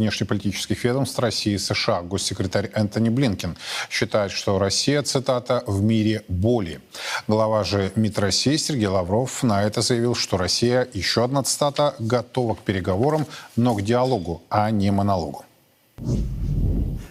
[0.00, 2.02] внешнеполитических ведомств России и США.
[2.02, 3.56] Госсекретарь Энтони Блинкен
[3.90, 6.80] считает, что Россия, цитата, «в мире боли».
[7.28, 12.54] Глава же МИД России Сергей Лавров на это заявил, что Россия, еще одна цитата, готова
[12.54, 13.26] к переговорам,
[13.56, 15.44] но к диалогу, а не монологу.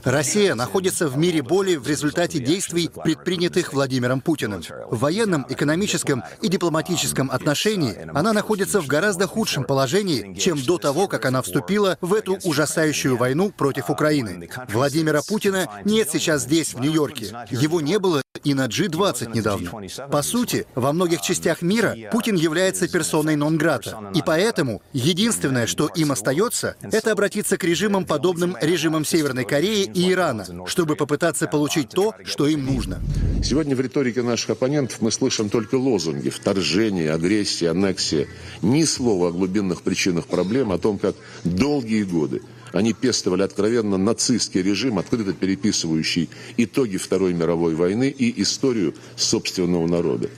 [0.04, 4.62] Россия находится в мире боли в результате действий, предпринятых Владимиром Путиным.
[4.90, 11.08] В военном, экономическом и дипломатическом отношении она находится в гораздо худшем положении, чем до того,
[11.08, 14.50] как она вступила в эту ужасающую войну против Украины.
[14.70, 17.36] Владимира Путина нет сейчас здесь, в Нью-Йорке.
[17.52, 19.72] Его не было и на G20 недавно.
[20.10, 24.12] По сути, во многих частях мира Путин является персоной нон-грата.
[24.16, 30.12] И поэтому единственное, что им остается, это обратиться к режимам, подобным режимам Северной Кореи и
[30.12, 33.00] Ирана, чтобы попытаться получить то, что им нужно.
[33.44, 38.28] Сегодня в риторике наших оппонентов мы слышим только лозунги вторжение, агрессия, аннексия.
[38.62, 44.62] Ни слова о глубинных причинах проблем, о том, как долгие годы они пестовали откровенно нацистский
[44.62, 50.30] режим, открыто переписывающий итоги Второй мировой войны и историю собственного народа.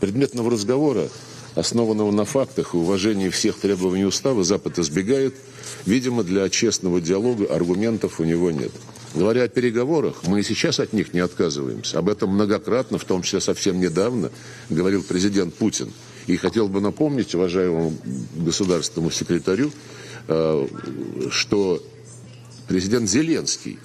[0.00, 1.08] Предметного разговора,
[1.54, 5.34] основанного на фактах и уважении всех требований устава, Запад избегает.
[5.86, 8.72] Видимо, для честного диалога аргументов у него нет.
[9.14, 11.98] Говоря о переговорах, мы и сейчас от них не отказываемся.
[12.00, 14.32] Об этом многократно, в том числе совсем недавно,
[14.70, 15.92] говорил президент Путин.
[16.26, 17.94] И хотел бы напомнить уважаемому
[18.34, 19.70] государственному секретарю,
[20.26, 21.82] что
[22.66, 23.78] президент Зеленский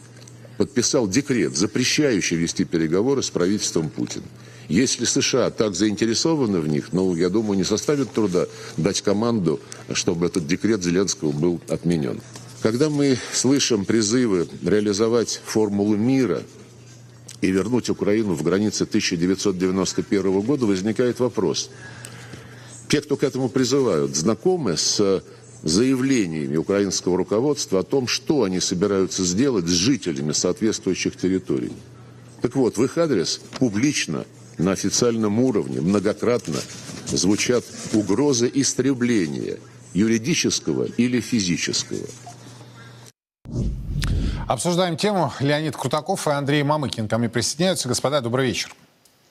[0.58, 4.26] подписал декрет, запрещающий вести переговоры с правительством Путина.
[4.68, 8.46] Если США так заинтересованы в них, ну, я думаю, не составит труда
[8.78, 9.60] дать команду,
[9.94, 12.22] чтобы этот декрет Зеленского был отменен.
[12.62, 16.44] Когда мы слышим призывы реализовать формулу мира
[17.42, 21.70] и вернуть Украину в границы 1991 года, возникает вопрос.
[22.90, 25.24] Те, кто к этому призывают, знакомы с
[25.64, 31.74] заявлениями украинского руководства о том, что они собираются сделать с жителями соответствующих территорий.
[32.42, 34.26] Так вот, в их адрес публично,
[34.58, 36.58] на официальном уровне, многократно
[37.08, 39.58] звучат угрозы истребления
[39.94, 42.06] юридического или физического.
[44.48, 45.32] Обсуждаем тему.
[45.40, 47.88] Леонид Крутаков и Андрей Мамыкин ко мне присоединяются.
[47.88, 48.76] Господа, добрый вечер.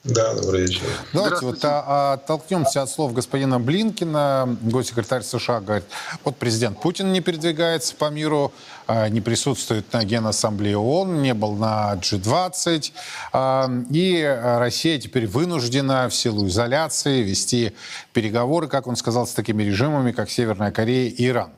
[0.04, 0.82] Да, добрый вечер.
[1.12, 4.56] Давайте вот а, оттолкнемся от слов господина Блинкина.
[4.62, 5.84] Госсекретарь США говорит,
[6.24, 8.52] вот президент Путин не передвигается по миру,
[8.86, 12.92] а, не присутствует на Генассамблее ООН, не был на G20.
[13.32, 17.72] А, и Россия теперь вынуждена в силу изоляции вести
[18.12, 21.50] переговоры, как он сказал, с такими режимами, как Северная Корея и Иран.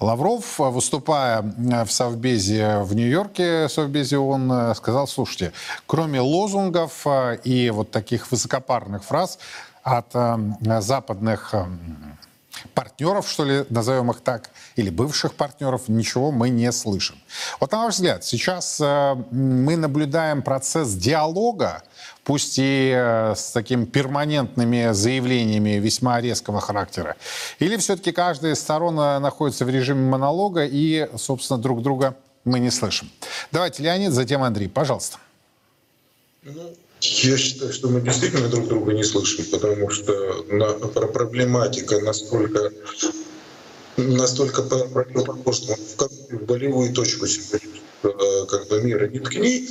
[0.00, 5.52] Лавров, выступая в Совбезе в Нью-Йорке, Совбезе, он э, сказал, слушайте,
[5.86, 9.38] кроме лозунгов э, и вот таких высокопарных фраз
[9.82, 10.36] от э,
[10.80, 11.54] западных
[12.74, 17.16] партнеров, что ли, назовем их так, или бывших партнеров, ничего мы не слышим.
[17.60, 21.82] Вот на ваш взгляд, сейчас мы наблюдаем процесс диалога,
[22.24, 27.16] пусть и э, с такими перманентными заявлениями весьма резкого характера?
[27.58, 32.58] Или все-таки каждая из сторон э, находится в режиме монолога и, собственно, друг друга мы
[32.58, 33.10] не слышим?
[33.52, 35.18] Давайте, Леонид, затем Андрей, пожалуйста.
[36.42, 42.72] Ну, я считаю, что мы действительно друг друга не слышим, потому что на, проблематика настолько
[43.96, 45.76] настолько противоположна
[46.30, 49.68] в болевую точку э, как бы мира не ткни,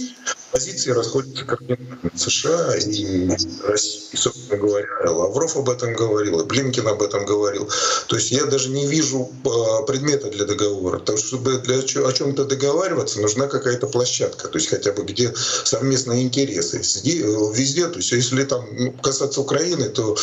[0.53, 2.11] позиции расходятся кардинально.
[2.15, 3.27] США и
[3.63, 7.67] Россия, собственно говоря, Лавров об этом говорил, и Блинкин об этом говорил.
[8.07, 10.99] То есть я даже не вижу а, предмета для договора.
[10.99, 15.33] Потому что чтобы для о чем-то договариваться, нужна какая-то площадка, то есть хотя бы где
[15.63, 16.77] совместные интересы.
[16.77, 20.15] Везде, то есть если там ну, касаться Украины, то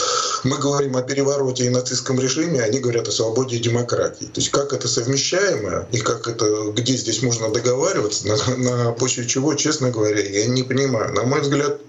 [0.45, 4.27] мы говорим о перевороте и нацистском режиме, они говорят о свободе и демократии.
[4.27, 9.27] То есть как это совмещаемо и как это, где здесь можно договариваться, на, на почве
[9.27, 11.13] чего, честно говоря, я не понимаю.
[11.15, 11.81] На мой взгляд,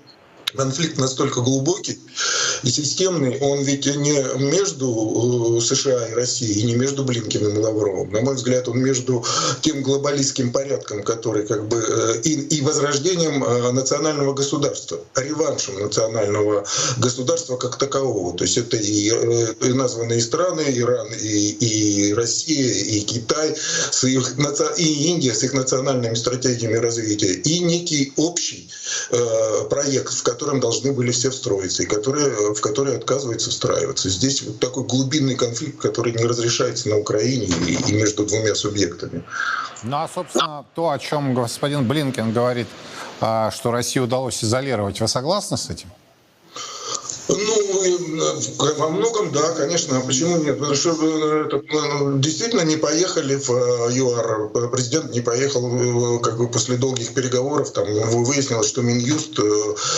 [0.56, 2.00] конфликт настолько глубокий
[2.64, 7.60] и системный, он ведь не между э, США и Россией, и не между Блинкиным и
[7.60, 8.12] Лавровым.
[8.12, 9.26] На мой взгляд, он между
[9.62, 16.66] тем глобалистским порядком, который как бы э, и, и возрождением э, национального государства, реваншем национального
[16.98, 18.38] государства как такового.
[18.38, 23.56] То есть это и, и названные страны, Иран, и, и Россия, и Китай,
[23.92, 24.36] с их,
[24.78, 28.70] и Индия с их национальными стратегиями развития, и некий общий
[29.10, 34.10] э, проект, в котором должны были все встроиться, и которые в которые отказывается встраиваться.
[34.10, 39.24] Здесь вот такой глубинный конфликт, который не разрешается на Украине и, и между двумя субъектами.
[39.84, 42.68] Ну а, собственно, то, о чем господин Блинкен говорит,
[43.20, 45.90] а, что России удалось изолировать, вы согласны с этим?
[47.28, 49.98] Ну, во многом, да, конечно.
[49.98, 50.58] А почему нет?
[50.58, 54.70] Потому что э, это, э, действительно не поехали в э, ЮАР.
[54.72, 57.72] Президент не поехал как бы после долгих переговоров.
[57.72, 57.86] Там
[58.24, 59.40] выяснилось, что Минюст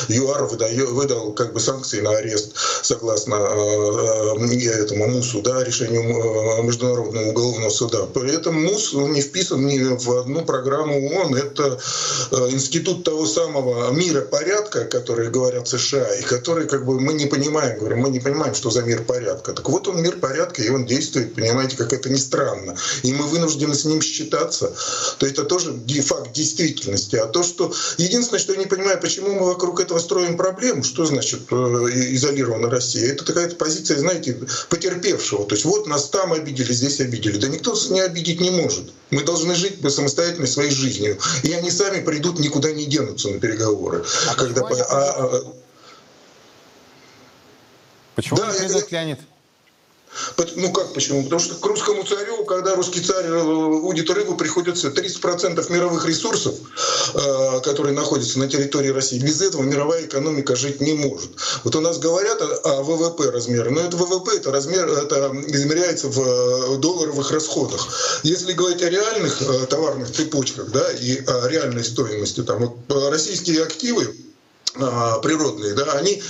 [0.10, 3.36] ЮАР выдает, выдал как бы санкции на арест согласно
[4.74, 8.06] этому МУСу, да, решению Международного уголовного суда.
[8.14, 11.36] При этом МУС не вписан ни в одну программу ООН.
[11.36, 11.80] Это
[12.52, 17.80] институт того самого мира порядка, который говорят США, и который как бы мы не понимаем,
[17.80, 19.54] говорим, мы не понимаем, что за мир порядка.
[19.54, 22.76] Так вот он мир порядка, и он действует, понимаете, как это ни странно.
[23.04, 24.74] И мы вынуждены с ним считаться.
[25.20, 27.16] То это тоже факт действительности.
[27.16, 27.74] А то, что...
[27.98, 32.70] Единственное, что я не понимаю, почему мы вокруг этого строим проблему, что значит э, изолирована
[32.70, 33.12] Россия?
[33.12, 34.38] Это такая позиция, знаете,
[34.70, 35.46] потерпевшего.
[35.46, 37.38] То есть вот нас там обидели, здесь обидели.
[37.38, 38.92] Да никто нас не обидеть не может.
[39.12, 41.18] Мы должны жить самостоятельной своей жизнью.
[41.44, 44.04] И они сами придут, никуда не денутся на переговоры.
[44.30, 44.62] А когда...
[44.62, 45.44] А,
[48.16, 48.84] Почему да, не я...
[48.90, 49.20] Леонид?
[50.56, 51.24] Ну как почему?
[51.24, 56.56] Потому что к русскому царю, когда русский царь э, удит рыбу, приходится 30% мировых ресурсов,
[57.16, 59.20] э, которые находятся на территории России.
[59.20, 61.32] Без этого мировая экономика жить не может.
[61.64, 66.20] Вот у нас говорят о ВВП размере, но это ВВП, это размер, это измеряется в
[66.20, 67.88] э, долларовых расходах.
[68.24, 74.04] Если говорить о реальных товарных цепочках, да, и о реальной стоимости, там вот российские активы
[74.06, 74.33] а,
[74.74, 76.22] природные, да, они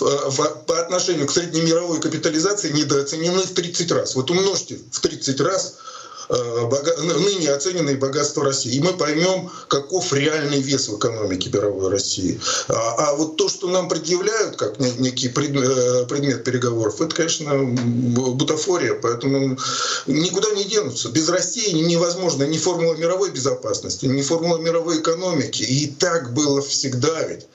[0.00, 4.14] в, по отношению к среднемировой капитализации недооценены в 30 раз.
[4.14, 5.76] Вот умножьте в 30 раз
[6.28, 6.70] э,
[7.02, 8.74] ныне оцененные богатства России.
[8.74, 12.40] И мы поймем, каков реальный вес в экономике мировой России.
[12.68, 18.94] А, а вот то, что нам предъявляют как некий э, предмет переговоров, это, конечно, бутафория.
[18.94, 19.56] Поэтому
[20.08, 21.08] никуда не денутся.
[21.10, 25.62] Без России невозможно ни формула мировой безопасности, ни формула мировой экономики.
[25.62, 27.46] И так было всегда ведь.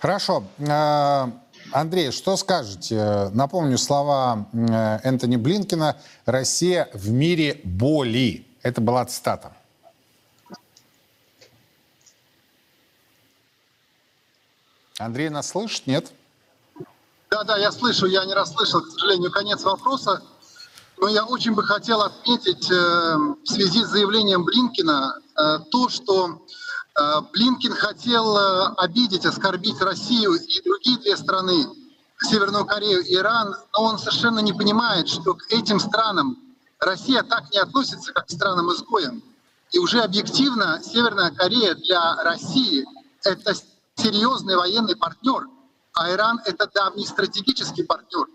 [0.00, 0.44] Хорошо.
[0.58, 1.26] Э,
[1.72, 3.30] Андрей, что скажете?
[3.32, 8.46] Напомню слова э, Энтони Блинкина «Россия в мире боли».
[8.62, 9.52] Это была цитата.
[14.98, 16.12] Андрей нас слышит, нет?
[17.30, 20.22] Да, да, я слышу, я не расслышал, к сожалению, конец вопроса.
[20.98, 26.40] Но я очень бы хотел отметить э, в связи с заявлением Блинкина э, то, что
[27.32, 31.66] Блинкин хотел э, обидеть, оскорбить Россию и другие две страны,
[32.22, 36.38] Северную Корею и Иран, но он совершенно не понимает, что к этим странам
[36.80, 39.22] Россия так не относится, как к странам-изгоям.
[39.72, 42.86] И уже объективно Северная Корея для России—
[43.24, 43.54] это
[43.96, 45.48] серьезный военный партнер,
[45.92, 48.26] а Иран— это давний стратегический партнер.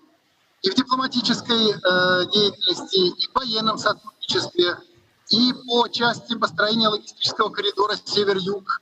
[0.62, 4.78] И в дипломатической э, деятельности, и в военном сотрудничестве—
[5.32, 8.82] и по части построения логистического коридора север-юг.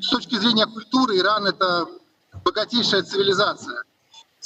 [0.00, 1.86] С точки зрения культуры Иран— это
[2.44, 3.84] богатейшая цивилизация.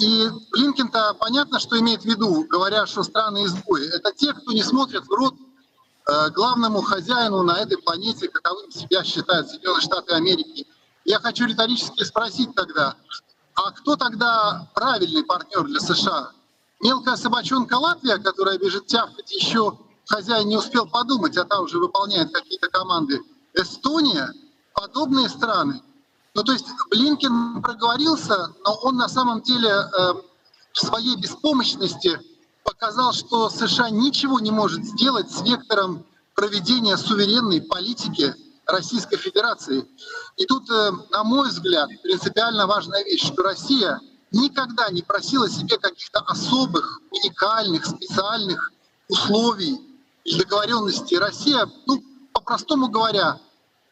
[0.00, 3.87] И Блинкин-то понятно, что имеет в виду, говоря, что страны изгои.
[3.94, 5.35] Это те, кто не смотрят в рот
[6.08, 10.67] э, главному хозяину на этой планете, каковым себя считают Соединенные Штаты Америки.
[11.05, 12.97] Я хочу риторически спросить тогда,
[13.55, 16.32] а кто тогда правильный партнер для США?
[16.81, 19.79] Мелкая собачонка Латвия, которая бежит тявкать еще
[20.11, 23.21] хозяин не успел подумать, а та уже выполняет какие-то команды.
[23.55, 24.33] Эстония,
[24.75, 25.83] подобные страны.
[26.35, 30.12] Ну, то есть Блинкин проговорился, но он на самом деле э,
[30.73, 32.21] в своей беспомощности
[32.65, 36.05] показал, что США ничего не может сделать с вектором
[36.35, 38.35] проведения суверенной политики
[38.67, 39.87] Российской Федерации.
[40.37, 44.00] И тут, э, на мой взгляд, принципиально важная вещь, что Россия
[44.33, 48.73] никогда не просила себе каких-то особых, уникальных, специальных
[49.09, 49.89] условий
[50.38, 53.38] договоренности Россия, ну, по-простому говоря,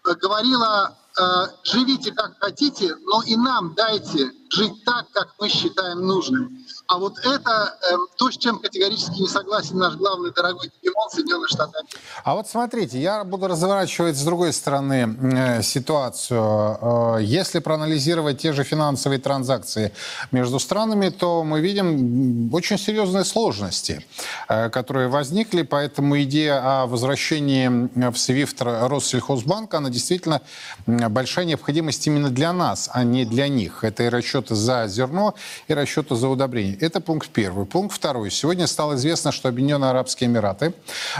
[0.06, 1.22] э, говорила, э,
[1.64, 6.58] живите как хотите, но и нам дайте жить так, как мы считаем нужным.
[6.86, 11.48] А вот это э, то, с чем категорически не согласен наш главный дорогой Тимон Соединенных
[11.48, 11.82] Штатов.
[12.24, 16.40] А вот смотрите, я буду разворачивать с другой стороны э, ситуацию.
[16.40, 19.92] Э, если проанализировать те же финансовые транзакции
[20.32, 24.06] между странами, то мы видим очень серьезные сложности,
[24.48, 30.40] э, которые возникли, поэтому идея о возвращении в SWIFT Россельхозбанка, она действительно
[30.86, 33.84] большая необходимость именно для нас, а не для них.
[33.84, 35.34] Это и расчеты за зерно,
[35.68, 36.76] и расчеты за удобрение.
[36.80, 37.66] Это пункт первый.
[37.66, 38.30] Пункт второй.
[38.30, 40.74] Сегодня стало известно, что Объединенные Арабские Эмираты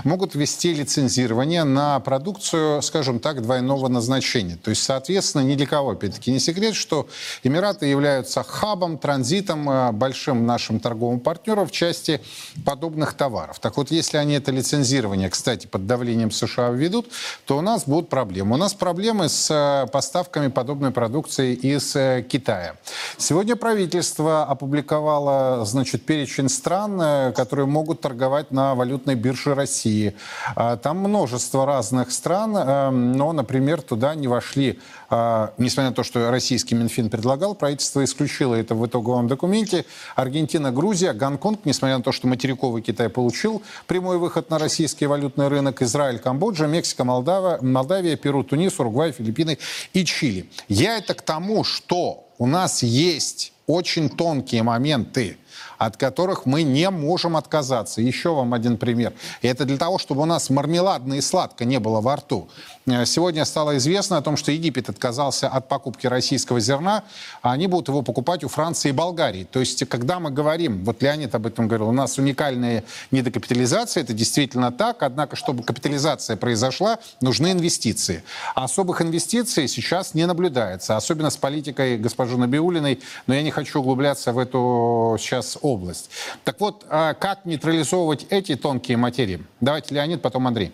[0.04, 4.56] могут ввести лицензирование на продукцию, скажем так, двойного назначения.
[4.56, 7.08] То есть, соответственно, ни для кого, опять-таки, не секрет, что
[7.42, 12.20] Эмираты являются хабом, транзитом, э, большим нашим торговым партнером в части
[12.64, 13.58] подобных товаров.
[13.58, 17.06] Так вот, если они это лицензирование, кстати, под давлением США введут,
[17.44, 18.54] то у нас будут проблемы.
[18.54, 22.76] У нас проблемы с э, поставками подобной продукции из э, Китая.
[23.16, 30.14] Сегодня правительство опубликовало, значит, перечень стран, э, которые могут торговать на валютной бирже России.
[30.54, 34.78] А, Там множество разных стран, э, но, например, туда не вошли,
[35.10, 39.84] а, несмотря на то, что российский Минфин предлагал, правительство исключило это в итоговом документе.
[40.16, 45.48] Аргентина, Грузия, Гонконг, несмотря на то, что материковый Китай получил прямой выход на российский валютный
[45.48, 49.58] рынок, Израиль, Камбоджа, Мексика, Молдава, Молдавия, Перу, Тунис, Уругвай, Филиппины
[49.92, 50.50] и Чили.
[50.68, 55.36] Я это к тому, что у нас есть очень тонкие моменты,
[55.78, 58.00] от которых мы не можем отказаться.
[58.00, 59.12] Еще вам один пример.
[59.42, 62.48] И это для того, чтобы у нас мармеладно и сладко не было во рту.
[62.86, 67.04] Э, Сегодня стало известно о том, что Египет отказался от покупки российского зерна,
[67.42, 69.44] а они будут его покупать у Франции и Болгарии.
[69.44, 74.12] То есть, когда мы говорим, вот Леонид об этом говорил, у нас уникальная недокапитализация, это
[74.12, 78.22] действительно так, однако, чтобы капитализация произошла, нужны инвестиции.
[78.54, 84.32] Особых инвестиций сейчас не наблюдается, особенно с политикой госпожи Набиулиной, но я не хочу углубляться
[84.32, 86.10] в эту сейчас область.
[86.44, 89.44] Так вот, а как нейтрализовывать эти тонкие материи?
[89.60, 90.72] Давайте Леонид, потом Андрей.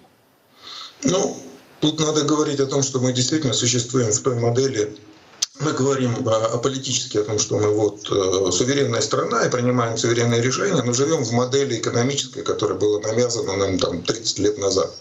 [1.02, 1.36] Ну,
[1.80, 4.96] тут надо говорить о том, что мы действительно существуем в той модели,
[5.60, 10.42] мы говорим о, политически о том, что мы вот э, суверенная страна и принимаем суверенные
[10.42, 14.92] решения, но живем в модели экономической, которая была навязана нам там 30 лет назад.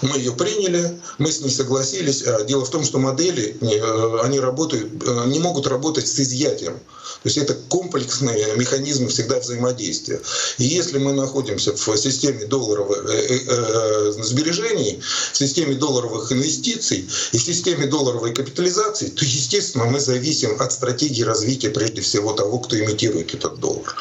[0.00, 2.22] Мы ее приняли, мы с ней согласились.
[2.26, 6.80] А дело в том, что модели, э, они работают, э, не могут работать с изъятием.
[7.22, 10.20] То есть это комплексные механизмы всегда взаимодействия.
[10.58, 15.00] И если мы находимся в системе долларовых э, э, сбережений,
[15.32, 21.22] в системе долларовых инвестиций и в системе долларовой капитализации, то, естественно, мы зависим от стратегии
[21.22, 23.94] развития прежде всего того, кто имитирует этот доллар.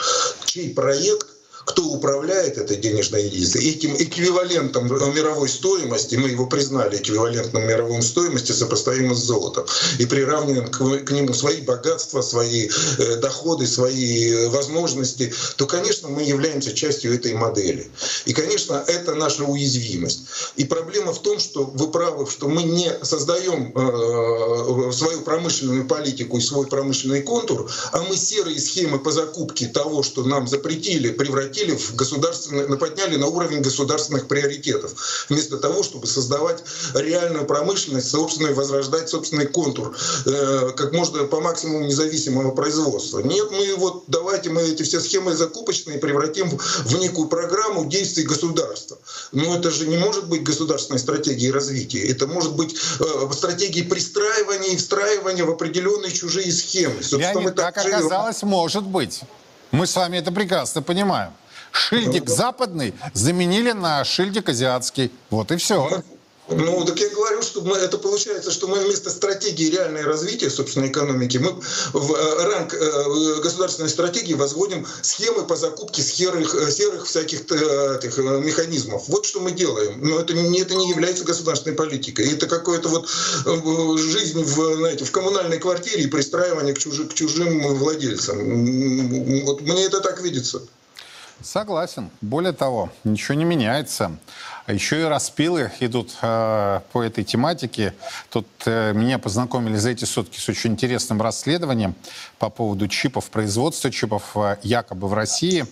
[0.46, 1.31] Чей проект
[1.72, 8.52] кто управляет этой денежной единицей, этим эквивалентом мировой стоимости, мы его признали эквивалентным мировой стоимости,
[8.52, 9.66] сопоставимым с золотом,
[9.98, 16.10] и приравниваем к, к нему свои богатства, свои э, доходы, свои э, возможности, то, конечно,
[16.10, 17.90] мы являемся частью этой модели.
[18.26, 20.24] И, конечно, это наша уязвимость.
[20.58, 26.38] И проблема в том, что вы правы, что мы не создаем э, свою промышленную политику
[26.38, 31.61] и свой промышленный контур, а мы серые схемы по закупке того, что нам запретили, превратили
[31.70, 36.64] в государственный, подняли на уровень государственных приоритетов, вместо того, чтобы создавать
[36.94, 43.20] реальную промышленность, собственный, возрождать собственный контур, э, как можно по максимуму независимого производства.
[43.20, 48.98] Нет, мы вот давайте мы эти все схемы закупочные превратим в, некую программу действий государства.
[49.32, 52.08] Но это же не может быть государственной стратегией развития.
[52.08, 57.02] Это может быть э, стратегией пристраивания и встраивания в определенные чужие схемы.
[57.02, 57.98] Собственно, Леонид, так как живем.
[57.98, 59.22] оказалось, может быть.
[59.72, 61.32] Мы с вами это прекрасно понимаем.
[61.72, 65.12] Шильдик западный заменили на шильдик азиатский.
[65.30, 66.04] Вот и все.
[66.50, 70.88] Ну, так я говорю, что мы, это получается, что мы вместо стратегии реальное развития, собственно,
[70.88, 71.54] экономики, мы
[71.94, 78.18] в э, ранг э, государственной стратегии возводим схемы по закупке серых, э, серых всяких этих,
[78.18, 79.04] механизмов.
[79.08, 80.00] Вот что мы делаем.
[80.02, 82.32] Но это не, это не является государственной политикой.
[82.34, 83.08] Это какое-то вот
[84.00, 89.46] жизнь в, знаете, в коммунальной квартире и пристраивание к, чужи, к чужим владельцам.
[89.46, 90.62] Вот мне это так видится.
[91.44, 92.10] Согласен.
[92.22, 94.18] Более того, ничего не меняется.
[94.66, 97.94] А Еще и распилы идут э, по этой тематике.
[98.30, 101.96] Тут э, меня познакомили за эти сутки с очень интересным расследованием
[102.38, 105.66] по поводу чипов, производства чипов э, якобы в России.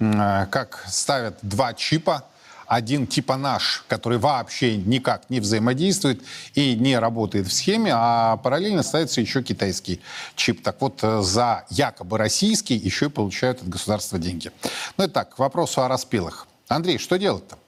[0.00, 2.24] Э, как ставят два чипа.
[2.66, 6.22] Один типа наш, который вообще никак не взаимодействует
[6.54, 10.00] и не работает в схеме, а параллельно ставится еще китайский
[10.36, 10.62] чип.
[10.62, 14.50] Так вот, э, за якобы российский еще и получают от государства деньги.
[14.96, 16.46] Ну и так, к вопросу о распилах.
[16.68, 17.58] Андрей, что делать-то?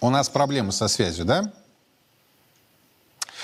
[0.00, 1.52] У нас проблемы со связью, да?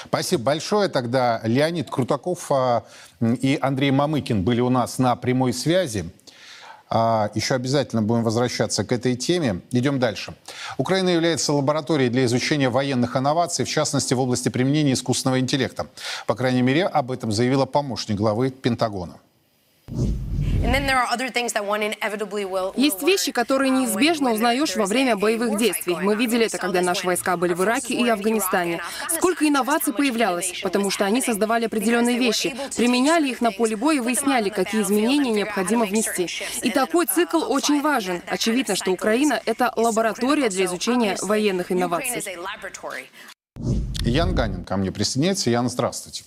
[0.07, 0.89] Спасибо большое.
[0.89, 2.85] Тогда Леонид Крутаков а,
[3.21, 6.11] и Андрей Мамыкин были у нас на прямой связи.
[6.91, 9.61] А, Еще обязательно будем возвращаться к этой теме.
[9.71, 10.35] Идем дальше.
[10.79, 15.87] Украина является лабораторией для изучения военных инноваций, в частности, в области применения искусственного интеллекта.
[16.27, 19.17] По крайней мере, об этом заявила помощник главы Пентагона.
[22.77, 25.97] Есть вещи, которые неизбежно узнаешь во время боевых действий.
[26.01, 28.81] Мы видели это, когда наши войска были в Ираке и Афганистане.
[29.09, 34.01] Сколько инноваций появлялось, потому что они создавали определенные вещи, применяли их на поле боя и
[34.01, 36.29] выясняли, какие изменения необходимо внести.
[36.63, 38.21] И такой цикл очень важен.
[38.27, 42.25] Очевидно, что Украина— это лаборатория для изучения военных инноваций.
[44.01, 45.51] Ян Ганин ко мне присоединяется.
[45.51, 46.25] Ян, здравствуйте.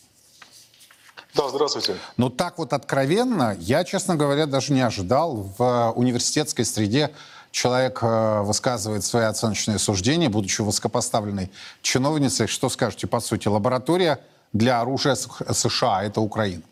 [1.34, 1.96] Да, здравствуйте.
[2.18, 7.12] Но так вот откровенно, я, честно говоря, даже не ожидал в э, университетской среде
[7.52, 11.50] человек э, высказывает свои оценочные суждения, будучи высокопоставленной
[11.82, 12.48] чиновницей.
[12.48, 14.20] Что скажете, по сути, лаборатория
[14.52, 16.64] для оружия США– это Украина?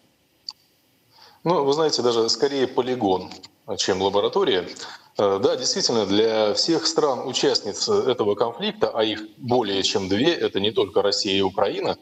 [1.46, 3.32] Ну, вы знаете, даже скорее полигон,
[3.78, 4.68] чем лаборатория.
[5.18, 10.72] Э, да, действительно, для всех стран-участниц этого конфликта, а их более чем две, это не
[10.72, 11.98] только Россия и Украина,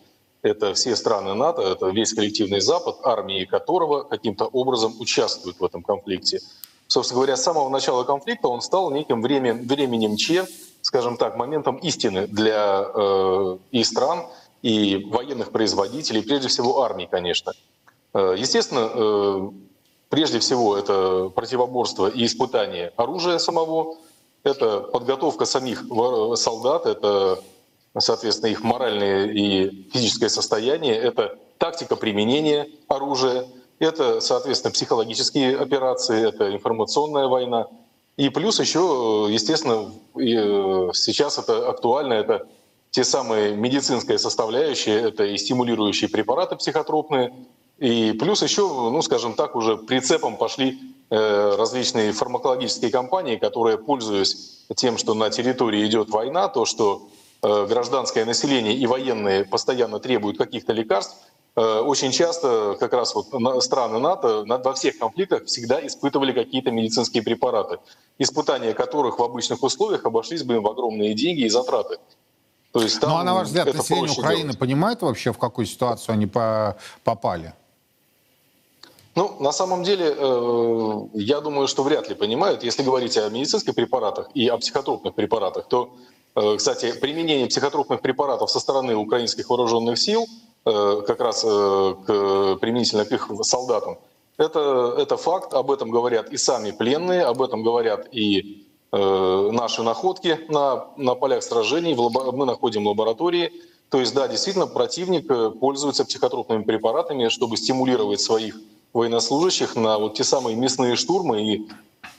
[0.47, 5.83] это все страны НАТО, это весь коллективный Запад, армии которого каким-то образом участвуют в этом
[5.83, 6.39] конфликте.
[6.87, 10.47] Собственно говоря, с самого начала конфликта он стал неким временем, временем Че,
[10.81, 14.25] скажем так, моментом истины для э, и стран,
[14.61, 17.51] и военных производителей, прежде всего армии, конечно.
[18.13, 19.49] Э, естественно, э,
[20.09, 23.97] прежде всего это противоборство и испытание оружия самого,
[24.43, 25.83] это подготовка самих
[26.35, 27.39] солдат, это,
[27.99, 33.45] соответственно, их моральное и физическое состояние, это тактика применения оружия,
[33.79, 37.67] это, соответственно, психологические операции, это информационная война.
[38.17, 42.47] И плюс еще, естественно, сейчас это актуально, это
[42.89, 47.33] те самые медицинские составляющие, это и стимулирующие препараты психотропные,
[47.77, 50.79] и плюс еще, ну, скажем так, уже прицепом пошли
[51.11, 57.16] э, различные фармакологические компании, которые, пользуясь тем, что на территории идет война, то, что э,
[57.41, 61.17] гражданское население и военные постоянно требуют каких-то лекарств,
[61.55, 63.27] э, очень часто как раз вот
[63.63, 67.79] страны НАТО во всех конфликтах всегда испытывали какие-то медицинские препараты,
[68.17, 71.97] испытания которых в обычных условиях обошлись бы им в огромные деньги и затраты.
[72.71, 74.59] То есть там ну а на ваш взгляд, население Украины делать.
[74.59, 76.27] понимает вообще, в какую ситуацию они
[77.03, 77.53] попали?
[79.15, 82.63] Ну, на самом деле, э, я думаю, что вряд ли понимают.
[82.63, 86.16] Если говорить о медицинских препаратах и о психотропных препаратах, то, э,
[86.57, 90.25] кстати, применение психотропных препаратов со стороны украинских вооруженных сил,
[90.65, 93.97] э, как раз к, применительно к их солдатам,
[94.37, 100.39] это, это факт, об этом говорят и сами пленные, об этом говорят и наши находки
[100.47, 103.51] на, на полях сражений, мы находим лаборатории.
[103.89, 108.55] То есть, да, действительно, противник пользуется психотропными препаратами, чтобы стимулировать своих
[108.93, 111.67] военнослужащих на вот те самые мясные штурмы и,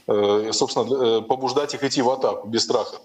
[0.06, 2.96] э, собственно, э, побуждать их идти в атаку без страха.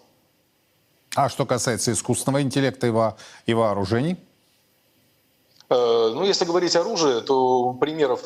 [1.16, 4.18] А что касается искусственного интеллекта и, во, и вооружений?
[5.70, 8.24] Э, ну, если говорить оружие, то примеров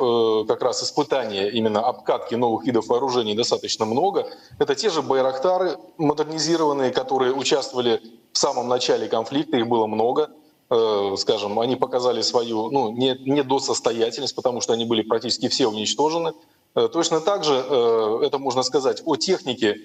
[0.48, 4.28] как раз испытания именно обкатки новых видов вооружений достаточно много.
[4.60, 10.30] Это те же байрактары модернизированные, которые участвовали в самом начале конфликта, их было много.
[10.70, 16.34] Э, скажем, они показали свою ну, недосостоятельность, потому что они были практически все уничтожены.
[16.76, 19.80] Э, точно так же э, это можно сказать о технике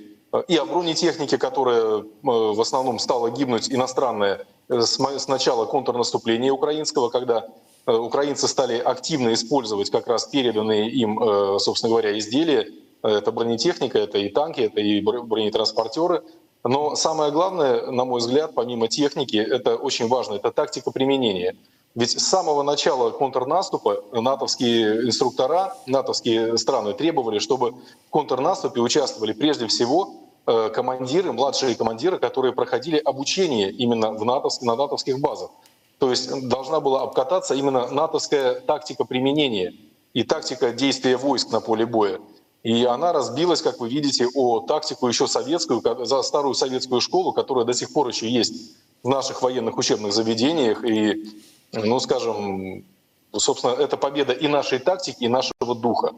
[0.49, 7.49] и о бронетехнике, которая в основном стала гибнуть иностранная с начала контрнаступления украинского, когда
[7.87, 12.69] украинцы стали активно использовать как раз переданные им, собственно говоря, изделия.
[13.03, 16.23] Это бронетехника, это и танки, это и бронетранспортеры.
[16.65, 21.57] Но самое главное, на мой взгляд, помимо техники, это очень важно, это тактика применения.
[21.95, 29.67] Ведь с самого начала контрнаступа натовские инструктора, натовские страны требовали, чтобы в контрнаступе участвовали прежде
[29.67, 30.15] всего
[30.47, 35.51] э, командиры, младшие командиры, которые проходили обучение именно в натовских, на натовских базах.
[35.99, 39.75] То есть должна была обкататься именно натовская тактика применения
[40.15, 42.21] и тактика действия войск на поле боя.
[42.63, 47.65] И она разбилась, как вы видите, о тактику еще советскую, за старую советскую школу, которая
[47.65, 50.85] до сих пор еще есть в наших военных учебных заведениях.
[50.85, 51.25] И,
[51.73, 52.85] ну, скажем,
[53.33, 56.13] собственно, это победа и нашей тактики, и нашего духа,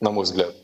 [0.00, 0.54] на мой взгляд.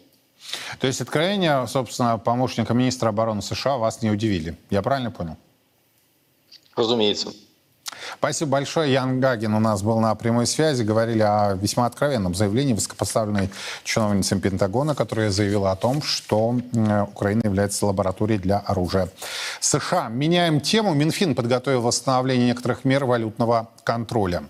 [0.79, 4.57] То есть откровения, собственно, помощника министра обороны США вас не удивили.
[4.71, 5.37] Я правильно понял?
[6.75, 7.33] Разумеется.
[8.19, 8.93] Спасибо большое.
[8.93, 10.83] Ян Гагин у нас был на прямой связи.
[10.83, 13.51] Говорили о весьма откровенном заявлении высокопоставленной
[13.85, 16.57] чиновницы Пентагона, которая заявила о том, что
[17.09, 19.09] Украина является лабораторией для оружия.
[19.61, 20.09] США.
[20.09, 20.95] Меняем тему.
[20.95, 24.45] Минфин подготовил восстановление некоторых мер валютного контроля.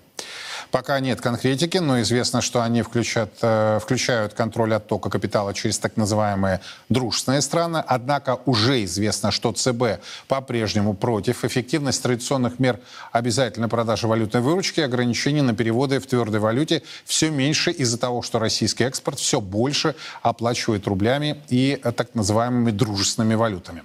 [0.70, 5.96] Пока нет конкретики, но известно, что они включают, э, включают контроль оттока капитала через так
[5.96, 7.82] называемые дружественные страны.
[7.86, 11.44] Однако уже известно, что ЦБ по-прежнему против.
[11.44, 12.80] Эффективность традиционных мер
[13.12, 18.38] обязательной продажи валютной выручки ограничений на переводы в твердой валюте все меньше из-за того, что
[18.38, 23.82] российский экспорт все больше оплачивает рублями и так называемыми дружественными валютами.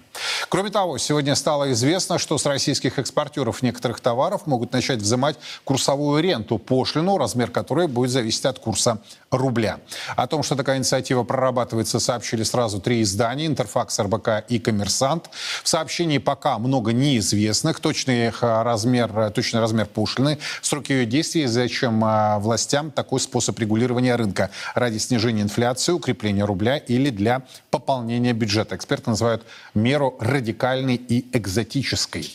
[0.51, 6.21] Кроме того, сегодня стало известно, что с российских экспортеров некоторых товаров могут начать взимать курсовую
[6.21, 8.97] ренту, пошлину, размер которой будет зависеть от курса
[9.31, 9.79] рубля.
[10.17, 15.29] О том, что такая инициатива прорабатывается, сообщили сразу три издания «Интерфакс», «РБК» и «Коммерсант».
[15.63, 17.79] В сообщении пока много неизвестных.
[17.79, 24.49] Точный размер, точный размер пошлины, сроки ее действия, зачем а, властям такой способ регулирования рынка
[24.75, 28.75] ради снижения инфляции, укрепления рубля или для пополнения бюджета.
[28.75, 32.33] Эксперты называют меру радикальной и экзотической.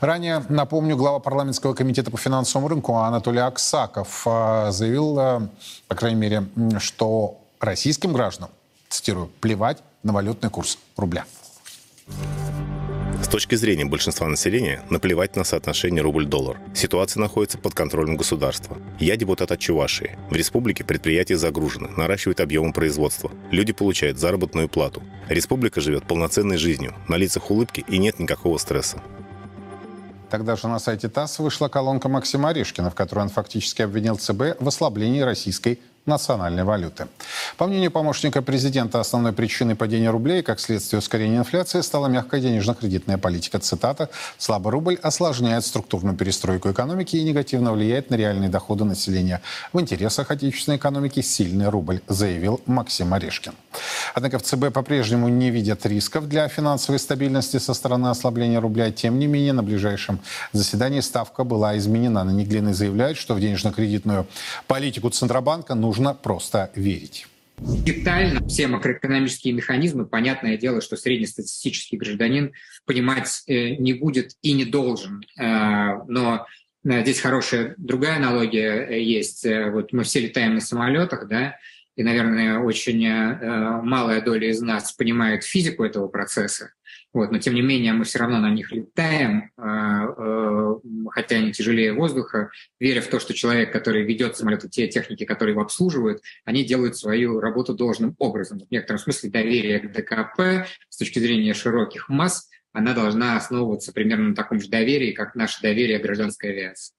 [0.00, 5.48] Ранее, напомню, глава парламентского комитета по финансовому рынку Анатолий Аксаков а, заявил, а,
[5.88, 6.44] по крайней мере,
[6.78, 8.50] что российским гражданам,
[8.88, 11.24] цитирую, плевать на валютный курс рубля.
[13.24, 16.60] С точки зрения большинства населения, наплевать на соотношение рубль-доллар.
[16.74, 18.76] Ситуация находится под контролем государства.
[19.00, 20.18] Я депутат от Чувашии.
[20.28, 23.32] В республике предприятия загружены, наращивают объемы производства.
[23.50, 25.02] Люди получают заработную плату.
[25.30, 26.94] Республика живет полноценной жизнью.
[27.08, 29.02] На лицах улыбки и нет никакого стресса.
[30.28, 34.60] Тогда же на сайте ТАСС вышла колонка Максима Орешкина, в которой он фактически обвинил ЦБ
[34.60, 37.06] в ослаблении российской национальной валюты.
[37.56, 43.18] По мнению помощника президента, основной причиной падения рублей, как следствие ускорения инфляции, стала мягкая денежно-кредитная
[43.18, 43.58] политика.
[43.58, 49.40] Цитата «Слабый рубль осложняет структурную перестройку экономики и негативно влияет на реальные доходы населения.
[49.72, 53.54] В интересах отечественной экономики сильный рубль», заявил Максим Орешкин.
[54.14, 58.90] Однако в ЦБ по-прежнему не видят рисков для финансовой стабильности со стороны ослабления рубля.
[58.90, 60.20] Тем не менее, на ближайшем
[60.52, 62.24] заседании ставка была изменена.
[62.24, 64.26] Наниглины заявляют, что в денежно-кредитную
[64.66, 67.26] политику Центробанка нужно нужно просто верить.
[67.56, 72.52] Детально все макроэкономические механизмы, понятное дело, что среднестатистический гражданин
[72.84, 75.22] понимать э, не будет и не должен.
[75.38, 76.46] Э, но
[76.84, 79.46] э, здесь хорошая другая аналогия есть.
[79.46, 81.56] Вот мы все летаем на самолетах, да,
[81.96, 83.06] и, наверное, очень
[83.82, 86.70] малая доля из нас понимает физику этого процесса.
[87.14, 90.80] Вот, но тем не менее мы все равно на них летаем, а, а,
[91.10, 95.24] хотя они тяжелее воздуха, веря в то, что человек, который ведет самолет, и те техники,
[95.24, 98.58] которые его обслуживают, они делают свою работу должным образом.
[98.58, 104.30] В некотором смысле доверие к ДКП с точки зрения широких масс, она должна основываться примерно
[104.30, 106.94] на таком же доверии, как наше доверие к гражданской авиации.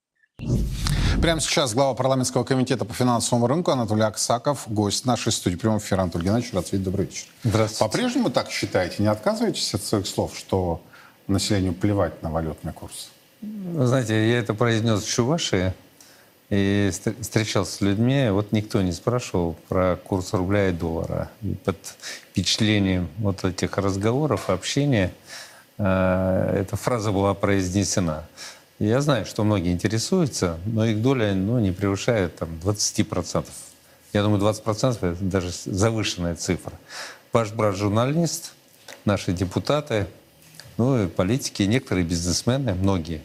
[1.21, 6.01] Прямо сейчас глава парламентского комитета по финансовому рынку Анатолий Аксаков, гость нашей студии прямого эфира.
[6.01, 6.85] Анатолий Геннадьевич, рад видеть.
[6.85, 7.25] Добрый вечер.
[7.43, 7.91] Здравствуйте.
[7.91, 8.97] По-прежнему так считаете?
[8.99, 10.81] Не отказываетесь от своих слов, что
[11.27, 13.09] населению плевать на валютный курс?
[13.41, 15.73] Вы знаете, я это произнес в Чувашии
[16.49, 18.29] и встречался с людьми.
[18.29, 21.31] Вот никто не спрашивал про курс рубля и доллара.
[21.41, 21.77] И под
[22.31, 25.11] впечатлением вот этих разговоров, общения,
[25.77, 28.27] э, эта фраза была произнесена.
[28.79, 33.45] Я знаю, что многие интересуются, но их доля ну, не превышает там, 20%.
[34.11, 36.73] Я думаю, 20%— это даже завышенная цифра.
[37.31, 38.53] Ваш брат журналист,
[39.05, 40.07] наши депутаты,
[40.77, 43.21] ну и политики, некоторые бизнесмены, многие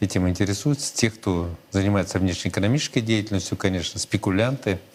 [0.00, 0.94] этим интересуются.
[0.94, 4.78] Те, кто занимается внешнеэкономической деятельностью, конечно, спекулянты—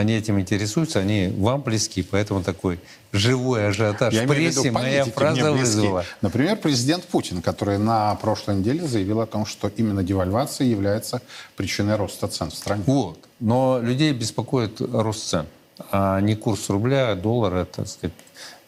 [0.00, 2.80] они этим интересуются, они вам близки, поэтому такой
[3.12, 6.04] живой ажиотаж Я в прессе виду, моя фраза вызвала.
[6.20, 11.22] Например, президент Путин, который на прошлой неделе заявил о том, что именно девальвация является
[11.56, 12.82] причиной роста цен в стране.
[12.86, 13.18] Вот.
[13.40, 15.46] Но людей беспокоит рост цен,
[15.90, 18.14] а не курс рубля, доллара, так сказать.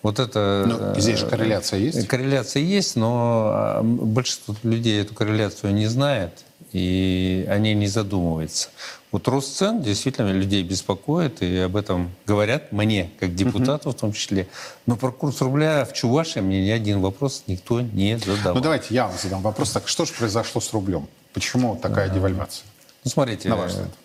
[0.02, 0.64] Вот это...
[0.66, 1.98] Но здесь же корреляция есть?
[1.98, 8.68] Э, корреляция есть, но а, большинство людей эту корреляцию не знает, и они не задумываются.
[9.12, 14.14] Вот рост цен действительно людей беспокоит, и об этом говорят мне, как депутату в том
[14.14, 14.48] числе.
[14.86, 18.54] Но про курс рубля в Чувашии мне ни один вопрос никто не задавал.
[18.54, 19.70] Ну давайте я вам задам вопрос.
[19.72, 21.08] Так что же произошло с рублем?
[21.34, 22.64] Почему такая а, девальвация?
[23.04, 23.54] Ну смотрите,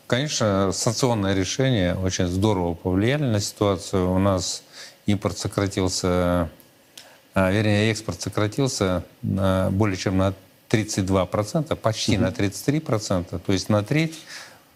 [0.07, 4.11] конечно, санкционное решение очень здорово повлияли на ситуацию.
[4.11, 4.61] У нас
[5.05, 6.49] импорт сократился,
[7.33, 10.33] а, вернее, экспорт сократился на, более чем на
[10.69, 12.19] 32%, почти mm-hmm.
[12.19, 14.15] на 33%, то есть на треть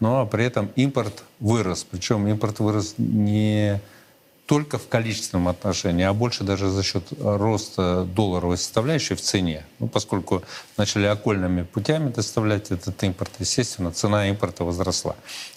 [0.02, 1.86] но при этом импорт вырос.
[1.88, 3.80] Причем импорт вырос не
[4.46, 9.64] только в количественном отношении, а больше даже за счет роста долларовой составляющей в цене.
[9.78, 10.42] Ну, поскольку
[10.76, 15.14] начали окольными путями доставлять этот импорт, естественно, цена импорта возросла.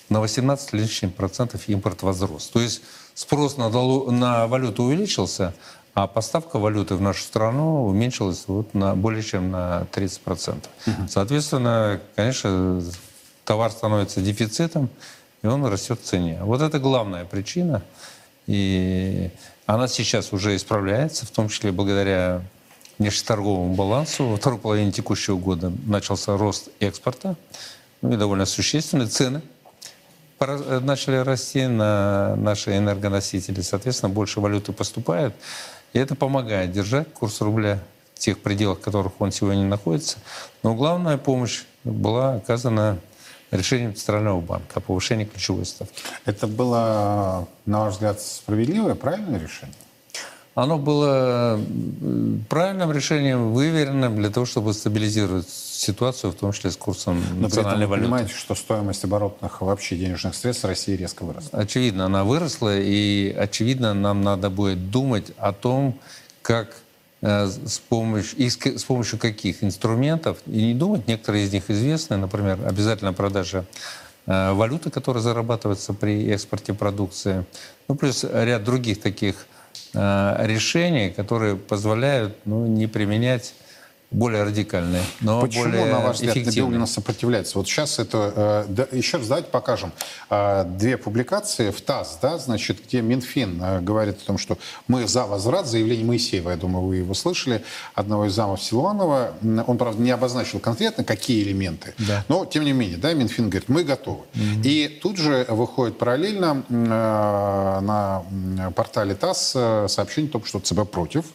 [0.10, 2.48] На 18 лишним процентов импорт возрос.
[2.48, 2.84] То есть
[3.16, 5.56] спрос на, долу, на валюту увеличился,
[5.96, 10.58] а поставка валюты в нашу страну уменьшилась вот на, более чем на 30%.
[10.86, 10.94] Угу.
[11.10, 12.84] Соответственно, конечно,
[13.46, 14.90] товар становится дефицитом,
[15.42, 16.40] и он растет в цене.
[16.42, 17.84] Вот это главная причина.
[18.48, 19.30] И
[19.66, 22.42] она сейчас уже исправляется, в том числе благодаря
[22.98, 24.26] внешнеторговому балансу.
[24.26, 27.36] Во второй половине текущего года начался рост экспорта,
[28.02, 29.42] ну и довольно существенные цены
[30.40, 33.62] начали расти на наши энергоносители.
[33.62, 35.34] Соответственно, больше валюты поступает.
[35.94, 37.80] И это помогает держать курс рубля
[38.18, 40.18] тех пределах, в которых он сегодня находится.
[40.64, 43.00] Но главная помощь была оказана
[43.56, 46.02] решением Центрального банка о повышении ключевой ставки.
[46.26, 49.76] Это было, на ваш взгляд, справедливое, правильное решение?
[50.56, 51.60] Оно было
[52.48, 57.88] правильным решением, выверенным для того, чтобы стабилизировать ситуацию, в том числе с курсом Но национальной
[57.88, 58.06] вы валюты.
[58.06, 61.60] понимаете, что стоимость оборотных вообще денежных средств России резко выросла.
[61.60, 66.00] Очевидно, она выросла, и очевидно, нам надо будет думать о том,
[66.42, 66.78] как
[67.22, 72.60] с помощью, и с помощью каких инструментов, и не думать, некоторые из них известны, например,
[72.66, 73.66] обязательно продажа
[74.28, 77.46] э, валюты, которая зарабатывается при экспорте продукции,
[77.88, 79.48] ну, плюс ряд других таких
[79.94, 83.54] э, решений, которые позволяют ну, не применять
[84.12, 86.36] более радикальные, но Почему, более на ваш взгляд.
[86.36, 87.58] Набиуллина сопротивляется?
[87.58, 88.66] Вот сейчас это...
[88.68, 89.92] э, да, еще раз давайте покажем
[90.30, 95.08] э, две публикации в ТАСС, да, значит, где Минфин э, говорит о том, что мы
[95.08, 97.64] за возврат, заявление Моисеева, я думаю, вы его слышали,
[97.94, 99.34] одного из замов Силуанова.
[99.68, 102.24] Он, правда, не обозначил конкретно, какие элементы, Да.
[102.30, 104.24] но, тем не менее, да, Минфин говорит, мы готовы.
[104.64, 106.74] И тут же выходит параллельно э,
[107.82, 108.24] на
[108.76, 109.52] портале ТАСС
[109.88, 111.26] сообщение о том, что ЦБ против,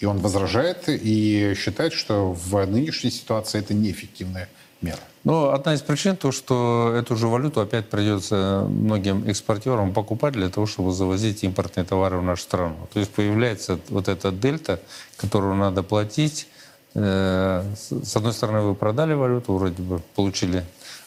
[0.00, 4.48] и он возражает и считает, что в нынешней ситуации это неэффективная
[4.80, 4.98] мера.
[5.24, 10.48] Ну, одна из причин то, что эту же валюту опять придется многим экспортерам покупать для
[10.48, 12.88] того, чтобы завозить импортные товары в нашу страну.
[12.92, 14.80] То есть появляется вот эта дельта,
[15.16, 16.48] которую надо платить.
[16.94, 20.64] Э, с одной стороны, вы продали валюту, вроде бы получили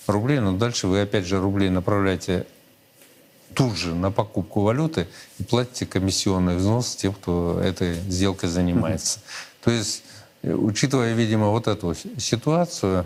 [0.07, 2.47] рубли, но дальше вы опять же рубли направляете
[3.53, 5.07] тут же на покупку валюты
[5.39, 9.19] и платите комиссионный взнос тем, кто этой сделкой занимается.
[9.63, 10.03] То есть,
[10.53, 13.05] учитывая, видимо, вот эту ситуацию,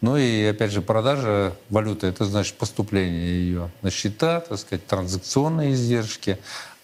[0.00, 5.72] ну и, опять же, продажа валюты, это значит поступление ее на счета, так сказать, транзакционные
[5.72, 6.38] издержки.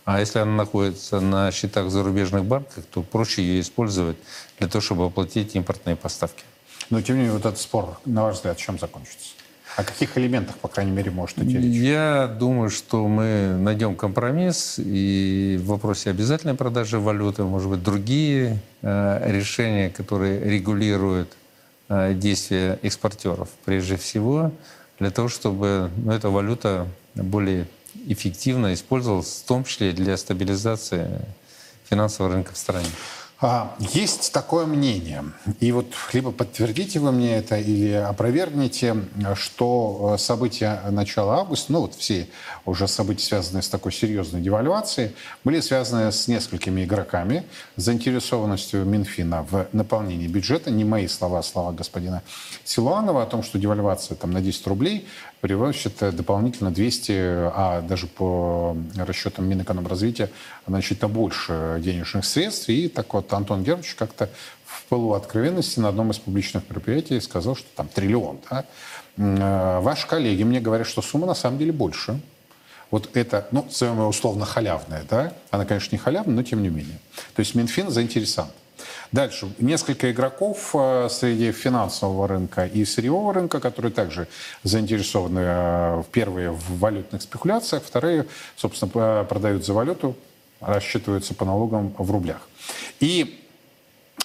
[0.05, 4.17] А если она находится на счетах зарубежных банках, то проще ее использовать
[4.59, 6.45] для того, чтобы оплатить импортные поставки.
[6.91, 9.31] Но, тем не менее, вот этот спор, на ваш взгляд, чем закончится?
[9.77, 11.75] О каких элементах, по крайней мере, может идти речь?
[11.75, 18.59] Я думаю, что мы найдем компромисс и в вопросе обязательной продажи валюты, может быть, другие
[18.81, 21.37] э, решения, которые регулируют
[21.91, 24.51] э, действия экспортеров, прежде всего,
[24.99, 27.69] для того, чтобы ну, эта валюта более
[28.07, 31.21] эффективно использовалась, в том числе для стабилизации
[31.85, 32.89] финансового рынка в стране.
[33.39, 35.23] А, Есть такое мнение,
[35.61, 38.97] и вот либо подтвердите вы мне это, или опровергните,
[39.35, 42.29] что э, события начала августа, ну вот все
[42.65, 47.45] уже события, связанные с такой серьезной девальвацией, были связаны с несколькими игроками,
[47.77, 50.71] заинтересованностью Минфина в наполнении бюджета.
[50.71, 52.23] Не мои слова, а слова господина
[52.65, 55.07] Силуанова о том, что девальвация там, на 10 рублей
[56.03, 60.31] э, дополнительно 200, а даже по расчетам Минэкономразвития,
[60.67, 62.69] значительно больше денежных средств.
[62.69, 64.29] И так вот Антон Германович как-то
[64.65, 68.39] в пылу откровенности на одном из публичных мероприятий сказал, что там триллион.
[68.51, 68.65] Да?
[69.17, 72.21] Э, Ваши коллеги мне говорят, что сумма на самом деле больше.
[72.91, 75.33] Вот это, ну, назовем условно халявная, да?
[75.51, 76.99] Она, конечно, не халявная, но тем не менее.
[77.35, 78.51] То есть Минфин заинтересован.
[79.13, 79.49] Дальше.
[79.59, 84.27] Несколько игроков э, среди финансового рынка и сырьевого рынка, которые также
[84.63, 90.17] заинтересованы, э, первые в валютных спекуляциях, вторые, собственно, п- продают за валюту,
[90.61, 92.49] рассчитываются по налогам в рублях.
[93.01, 93.46] И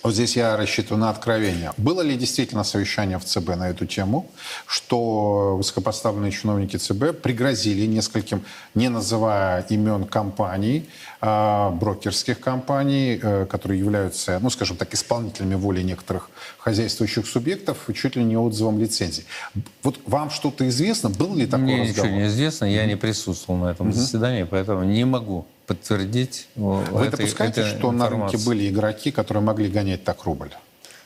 [0.03, 1.73] вот здесь я рассчитываю на откровение.
[1.77, 4.29] Было ли действительно совещание в ЦБ на эту тему,
[4.65, 13.79] что высокопоставленные чиновники ЦБ пригрозили нескольким, не называя имен компаний, а, брокерских компаний, э, которые
[13.79, 19.25] являются, ну, скажем так, исполнителями воли некоторых хозяйствующих субъектов, чуть ли не отзывом лицензий.
[19.83, 21.09] Вот вам что-то известно?
[21.09, 22.09] Был ли такой Мне разговор?
[22.09, 27.05] ничего не известно, я не присутствовал на этом заседании, поэтому не могу подтвердить о, Вы
[27.05, 28.45] этой- допускаете, этой что на рынке информации.
[28.45, 30.51] были игроки, которые могли гонять так рубль?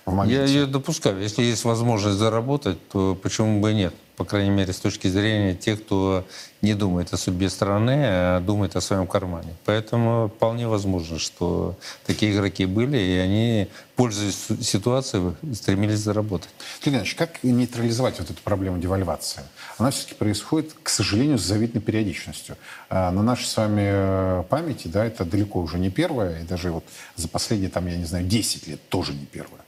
[0.05, 1.19] В Я ее допускаю.
[1.19, 3.93] Если есть возможность заработать, то почему бы и нет?
[4.17, 6.25] По крайней мере, с точки зрения тех, кто
[6.61, 9.55] не думает о судьбе страны, а думает о своем кармане.
[9.65, 16.49] Поэтому вполне возможно, что такие игроки были, и они, пользуясь ситуацией, стремились заработать.
[16.85, 19.41] Иванович, как нейтрализовать вот эту проблему девальвации?
[19.79, 22.57] Она все-таки происходит, к сожалению, с завидной периодичностью.
[22.89, 26.71] А На нашей с вами э, памяти, да, это далеко уже не первое, и даже
[26.71, 29.64] вот за последние, там, я не знаю, 10 лет тоже не первое.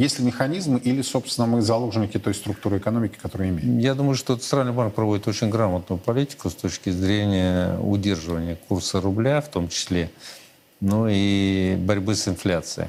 [0.00, 3.76] Есть ли механизмы или, собственно, мы заложники той структуры экономики, которую имеем?
[3.76, 9.42] Я думаю, что Центральный банк проводит очень грамотную политику с точки зрения удерживания курса рубля,
[9.42, 10.10] в том числе,
[10.80, 12.88] ну и борьбы с инфляцией.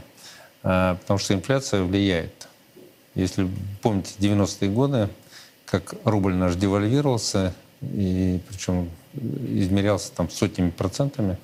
[0.64, 2.48] А, Потому что инфляция влияет.
[3.16, 3.46] Если
[3.82, 5.10] помните 90-е годы,
[5.66, 11.36] как рубль наш девальвировался, и причем измерялся там сотнями процентами,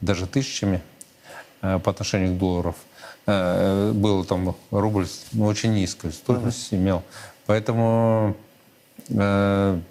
[0.00, 0.80] даже тысячами,
[1.60, 2.38] по отношению к
[3.26, 7.02] доллару был там рубль ну, очень низкую стоимость имел.
[7.46, 8.36] Поэтому
[9.08, 9.82] очень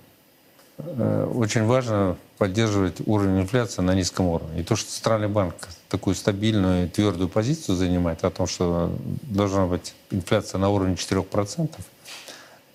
[1.65, 4.61] важно поддерживать уровень инфляции на низком уровне.
[4.61, 5.53] И то, что Центральный банк
[5.89, 8.91] такую стабильную, твердую позицию занимает о том, что
[9.21, 11.69] должна быть инфляция на уровне 4%,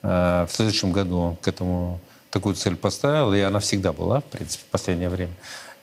[0.02, 1.98] э, в следующем году он к этому
[2.30, 5.34] такую цель поставил, и она всегда была, в принципе, в последнее время.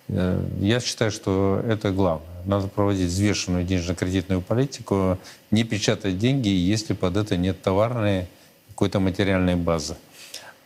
[0.07, 2.25] Э, я считаю, что это главное.
[2.45, 5.17] Надо проводить взвешенную денежно-кредитную политику,
[5.51, 8.27] не печатать деньги, если под это нет товарной
[8.69, 9.95] какой-то материальной базы.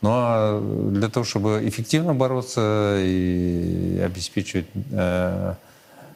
[0.02, 5.56] Ну, а для того, чтобы эффективно бороться и обеспечивать э,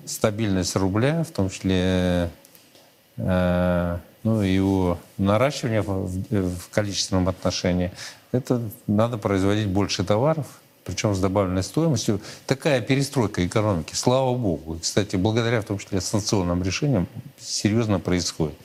[0.06, 2.30] стабильность рубля, в том числе
[3.18, 7.92] э, ну, его наращивание в, в количественном отношении,
[8.32, 12.22] это надо производить больше товаров, причем с добавленной стоимостью.
[12.48, 14.80] Такая перестройка экономики, слава богу.
[14.82, 17.08] Кстати, благодаря в том числе санкционным решениям
[17.40, 18.56] серьезно происходит.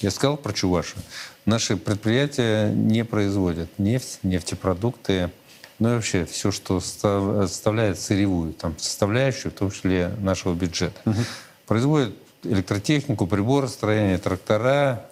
[0.00, 0.96] Я сказал про Чувашу.
[1.44, 5.30] Наши предприятия не производят нефть, нефтепродукты,
[5.78, 10.98] ну и вообще все, что составляет сырьевую там, составляющую, в том числе нашего бюджета.
[11.04, 11.20] Угу.
[11.66, 15.06] Производят электротехнику, приборостроение, трактора,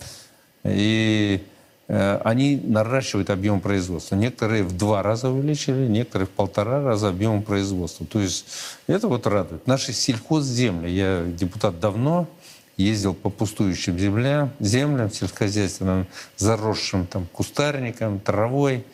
[0.64, 1.44] и
[1.86, 4.16] они наращивают объем производства.
[4.16, 8.06] Некоторые в два раза увеличили, некоторые в полтора раза объем производства.
[8.06, 8.46] То есть
[8.86, 9.66] это вот радует.
[9.66, 12.26] Наши сельхозземли, я депутат давно,
[12.76, 18.84] ездил по пустующим землям, землям сельскохозяйственным, заросшим там кустарником, травой.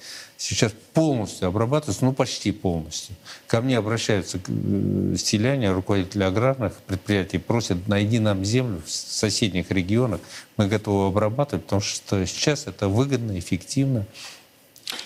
[0.43, 3.15] Сейчас полностью обрабатываются, ну почти полностью.
[3.47, 10.23] Ко мне обращаются э, селяне, руководители аграрных предприятий, просят, найди нам землю в соседних регионах,
[10.57, 14.07] мы готовы обрабатывать, потому что сейчас это выгодно, эффективно.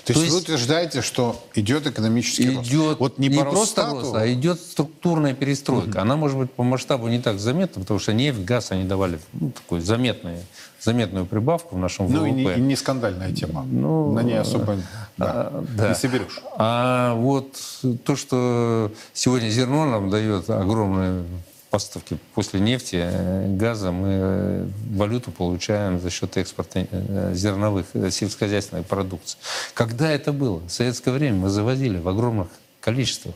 [0.04, 3.00] То, То есть, вы утверждаете, что идет экономический идет рост?
[3.00, 5.96] Вот не, не просто рост, а идет структурная перестройка.
[5.96, 5.98] Угу.
[5.98, 9.50] Она может быть по масштабу не так заметна, потому что нефть, газ они давали ну,
[9.50, 10.38] такую заметную,
[10.84, 12.18] заметную прибавку в нашем ВВП.
[12.18, 13.64] Ну и не, и не скандальная тема.
[13.64, 14.76] Ну, На ней особо
[15.16, 15.88] да, а, да.
[15.88, 16.40] не соберешь.
[16.56, 17.56] А вот
[18.04, 21.24] то, что сегодня зерно нам дает огромную
[21.70, 28.84] поставки после нефти, э, газа мы э, валюту получаем за счет экспорта э, зерновых сельскохозяйственной
[28.84, 29.38] продукции.
[29.72, 30.60] Когда это было?
[30.60, 32.48] В советское время мы завозили в огромных
[32.80, 33.34] количествах,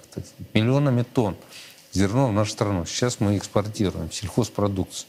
[0.55, 1.35] миллионами тонн
[1.93, 2.85] зерно в нашу страну.
[2.87, 5.09] Сейчас мы экспортируем сельхозпродукцию.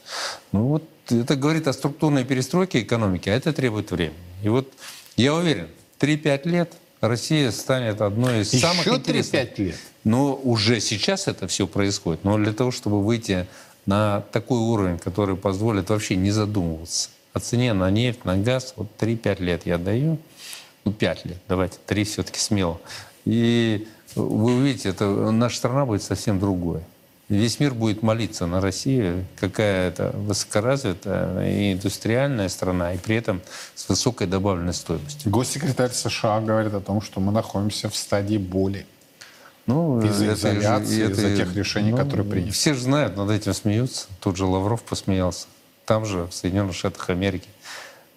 [0.52, 4.18] Ну вот это говорит о структурной перестройке экономики, а это требует времени.
[4.44, 4.72] И вот
[5.15, 5.68] я уверен,
[6.00, 9.58] 3-5 лет Россия станет одной из Еще самых интересных...
[9.58, 9.76] 3-5 лет?
[10.04, 12.24] Но уже сейчас это все происходит.
[12.24, 13.48] Но для того, чтобы выйти
[13.86, 18.88] на такой уровень, который позволит вообще не задумываться о цене на нефть, на газ, вот
[19.00, 20.20] 3-5 лет я даю,
[20.86, 22.80] ну 5 лет, давайте, 3 все-таки смело.
[23.26, 26.82] И вы увидите, это, наша страна будет совсем другой.
[27.30, 33.41] Весь мир будет молиться на Россию, какая это высокоразвитая и индустриальная страна, и при этом
[33.76, 35.30] с высокой добавленной стоимостью.
[35.30, 38.88] Госсекретарь США говорит о том, что мы находимся в стадии боли.
[39.67, 42.52] Ну, из-за изоляции, это, из-за тех решений, ну, которые приняты.
[42.52, 44.08] Все же знают, над этим смеются.
[44.19, 45.45] Тут же Лавров посмеялся.
[45.86, 47.48] Там же, в Соединенных Штатах Америки,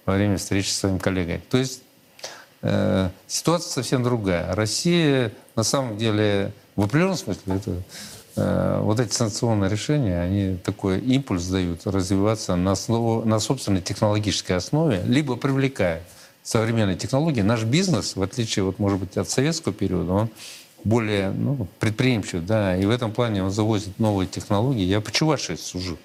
[0.07, 1.42] во время встречи с своим коллегой.
[1.50, 1.83] То есть
[2.62, 4.55] э, ситуация совсем другая.
[4.55, 7.82] Россия, на самом деле, в определенном смысле, это,
[8.36, 14.56] э, вот эти санкционные решения, они такой импульс дают развиваться на, основу, на собственной технологической
[14.56, 16.02] основе, либо привлекая
[16.42, 17.42] современные технологии.
[17.42, 20.30] Наш бизнес, в отличие, вот, может быть, от советского периода, он
[20.84, 24.82] более ну, предприимчив, да, и в этом плане он завозит новые технологии.
[24.82, 25.98] Я по Чувашии сужу.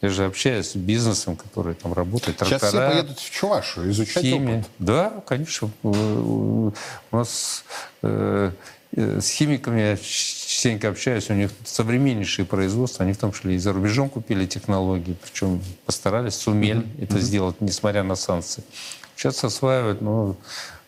[0.00, 2.36] Я же общаюсь с бизнесом, который там работает.
[2.36, 4.58] Трактора, Сейчас все поедут в Чувашу изучать химия.
[4.58, 4.70] опыт.
[4.78, 5.70] Да, конечно.
[5.82, 6.72] У
[7.10, 7.64] нас
[8.02, 8.52] э,
[8.98, 13.72] с химиками я частенько общаюсь, у них современнейшие производства, они в том числе и за
[13.72, 17.04] рубежом купили технологии, причем постарались, сумели mm-hmm.
[17.04, 17.20] это mm-hmm.
[17.20, 18.64] сделать, несмотря на санкции.
[19.16, 20.36] Сейчас осваивают, ну,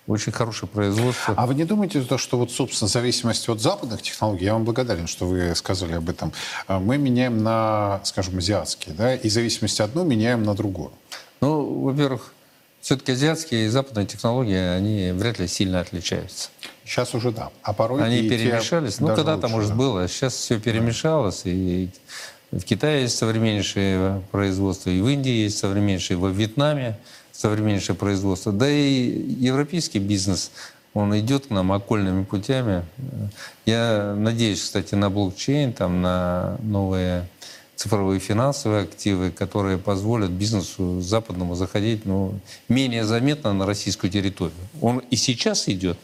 [0.06, 1.34] очень хорошее производство.
[1.36, 5.06] А вы не думаете, что вот, собственно, в зависимости от западных технологий, я вам благодарен,
[5.06, 6.32] что вы сказали об этом,
[6.66, 10.92] а, мы меняем на, скажем, азиатские, да, и в зависимости одну меняем на другую?
[11.40, 12.32] Ну, во-первых,
[12.80, 16.48] все-таки азиатские и западные технологии, они вряд ли сильно отличаются.
[16.90, 17.50] Сейчас уже да.
[17.62, 18.98] А порой Они перемешались.
[18.98, 19.76] Ну, когда-то, может, да.
[19.76, 20.08] было.
[20.08, 21.42] Сейчас все перемешалось.
[21.44, 21.50] Да.
[21.50, 21.88] И
[22.50, 26.98] в Китае есть современнейшее производство, и в Индии есть современнейшее, и во Вьетнаме
[27.30, 28.50] современнейшее производство.
[28.50, 29.04] Да и
[29.38, 30.50] европейский бизнес,
[30.92, 32.84] он идет к нам окольными путями.
[33.66, 37.28] Я надеюсь, кстати, на блокчейн, там, на новые
[37.76, 42.34] цифровые финансовые активы, которые позволят бизнесу западному заходить ну,
[42.68, 44.58] менее заметно на российскую территорию.
[44.80, 45.96] Он и сейчас идет.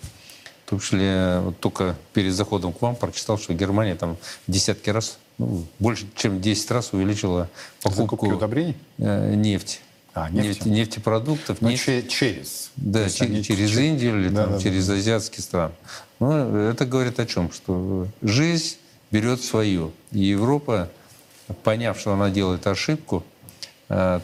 [0.66, 4.16] В том числе вот только перед заходом к вам прочитал, что Германия там
[4.48, 7.48] десятки раз ну, больше чем 10 раз увеличила
[7.84, 8.76] покупку Закупки удобрений?
[8.98, 9.78] э, нефти.
[10.12, 10.48] А, нефти.
[10.64, 11.58] Нефти- нефтепродуктов.
[11.60, 12.70] Ну, нефть- че- через.
[12.74, 14.62] да, есть че- они через чуть-чуть- Индию или Да, там, да, да.
[14.64, 15.72] через азиатские страны.
[16.18, 17.52] Ну, это говорит о чем?
[17.52, 18.76] Что жизнь
[19.12, 19.92] берет свое.
[20.10, 20.88] И Европа,
[21.62, 23.22] поняв, что она делает ошибку,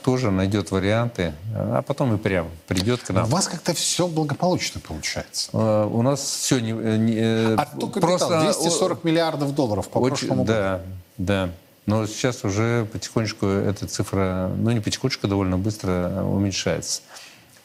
[0.03, 3.27] тоже найдет варианты, а потом и прямо придет к У нам.
[3.27, 5.51] вас как-то все благополучно получается.
[5.53, 6.73] Э, У нас все не...
[6.73, 10.53] э, не, э, Отток капитала 240 миллиардов долларов по очень- прошлому году.
[10.59, 10.81] Да,
[11.19, 11.51] да.
[11.87, 17.03] Но сейчас уже потихонечку эта цифра, ну не потихонечку, довольно быстро уменьшается.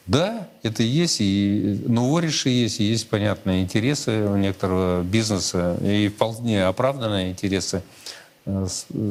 [0.07, 6.07] Да, это есть, и ну, вориши есть, и есть понятные интересы у некоторого бизнеса, и
[6.07, 7.81] вполне оправданные интересы э,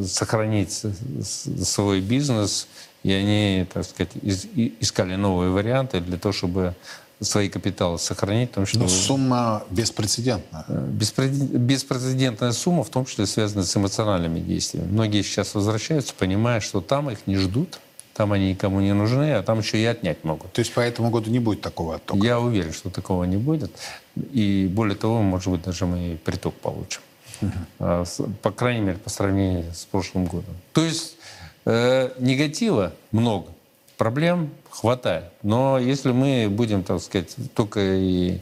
[0.07, 0.84] сохранить с-
[1.22, 2.66] с- свой бизнес,
[3.03, 4.11] и они, так сказать,
[4.80, 6.74] искали новые варианты для того, чтобы
[7.20, 10.64] свои капиталы сохранить, потому что Ну, сумма беспрецедентная.
[10.68, 14.89] Беспре- Беспрецедентная сумма, в том числе связана с эмоциональными действиями.
[14.91, 17.78] Многие сейчас возвращаются, понимая, что там их не ждут,
[18.12, 20.53] там они никому не нужны, а там еще и отнять могут.
[20.53, 22.22] То есть по этому году не будет такого оттока?
[22.26, 23.70] Я уверен, что такого не будет.
[24.32, 27.01] И более того, может быть, даже мы и приток получим.
[27.78, 28.05] А,
[28.43, 30.55] По крайней мере, по сравнению с прошлым годом.
[30.72, 31.16] То есть
[31.64, 33.49] э, негатива много,
[33.97, 35.32] проблем хватает.
[35.43, 38.41] Но если мы будем, так сказать, только и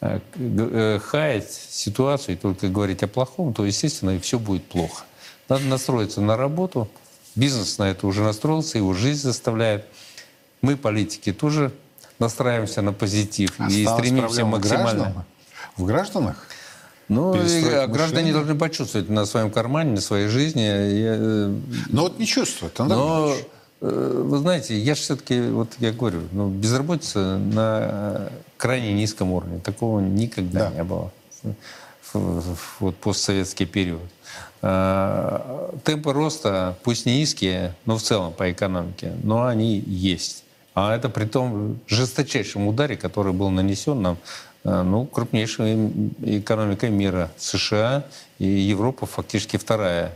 [0.00, 5.04] э, э, хаять ситуацию и только говорить о плохом, то, естественно, и все будет плохо.
[5.48, 6.88] Надо настроиться на работу.
[7.34, 9.86] Бизнес на это уже настроился, его жизнь заставляет.
[10.60, 11.72] Мы, политики, тоже
[12.18, 14.90] настраиваемся на позитив и Осталась стремимся в максимально.
[14.90, 15.24] гражданах?
[15.76, 16.47] В гражданах?
[17.08, 20.60] Ну, а граждане должны почувствовать на своем кармане, на своей жизни.
[20.60, 21.54] Я, э,
[21.88, 23.34] Но вот не чувствуют, Андрей но,
[23.80, 28.28] э, вы знаете, я же все-таки, вот я говорю, ну, безработица на
[28.58, 29.58] крайне низком уровне.
[29.60, 30.76] Такого никогда Да.
[30.76, 31.10] не было
[32.12, 34.02] в, в- вот постсоветский период.
[34.60, 40.44] А, Темпы роста, пусть не низкие, но в целом по экономике, но они есть.
[40.74, 44.18] А это при том жесточайшем ударе, который был нанесен нам э,
[44.82, 47.30] ну, крупнейшей м- экономикой мира.
[47.36, 48.04] США
[48.38, 50.12] и Европа фактически вторая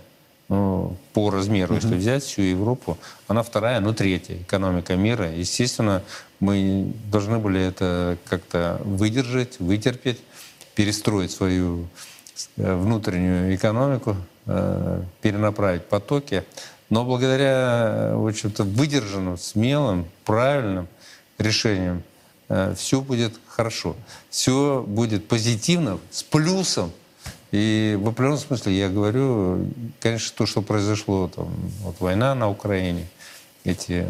[0.49, 5.31] ну, по размеру, если взять всю Европу, она вторая, ну третья экономика мира.
[5.33, 6.03] Естественно,
[6.41, 10.21] мы должны были это как-то выдержать, вытерпеть,
[10.75, 11.87] перестроить свою
[12.59, 16.45] э, внутреннюю экономику, э, перенаправить потоки.
[16.91, 20.87] Но благодаря, э, в общем-то, выдержанным, смелым, правильным
[21.39, 22.03] решениям
[22.77, 23.97] все будет хорошо.
[24.31, 26.93] Все будет позитивно, с плюсом.
[27.51, 29.67] И в определенном смысле я говорю,
[30.01, 31.49] конечно, то, что произошло, там,
[31.83, 33.07] вот война на Украине,
[33.65, 34.09] эти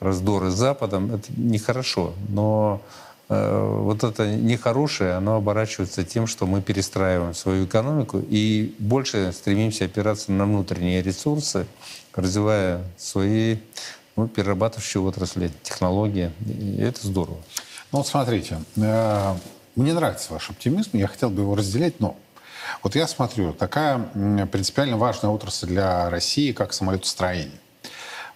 [0.00, 2.14] раздоры с Западом, это нехорошо.
[2.28, 2.80] Но
[3.28, 9.86] э, вот это нехорошее, оно оборачивается тем, что мы перестраиваем свою экономику и больше стремимся
[9.86, 11.66] опираться на внутренние ресурсы,
[12.14, 13.56] развивая свои
[14.14, 16.30] ну, перерабатывающие отрасли, технологии.
[16.46, 17.38] И это здорово.
[17.90, 19.34] Ну вот смотрите, э,
[19.74, 22.16] мне нравится ваш оптимизм, я хотел бы его разделять, но
[22.82, 23.98] вот я смотрю, такая
[24.52, 27.58] принципиально важная отрасль для России, как самолетостроение.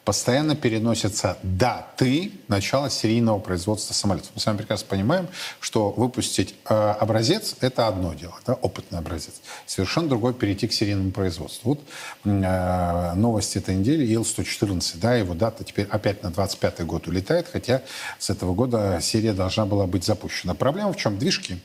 [0.05, 4.33] Постоянно переносятся даты начала серийного производства самолетов.
[4.35, 5.29] Мы с вами прекрасно понимаем,
[5.61, 9.41] что выпустить э, образец– это одно дело, да, опытный образец.
[9.65, 11.71] Совершенно другое перейти к серийному производству.
[11.71, 11.81] Вот
[12.25, 17.83] э, новость этой недели, Ил-114, да, его дата теперь опять на 25 год улетает, хотя
[18.19, 20.55] с этого года серия должна была быть запущена.
[20.55, 21.17] Проблема в чем?
[21.17, 21.61] Движки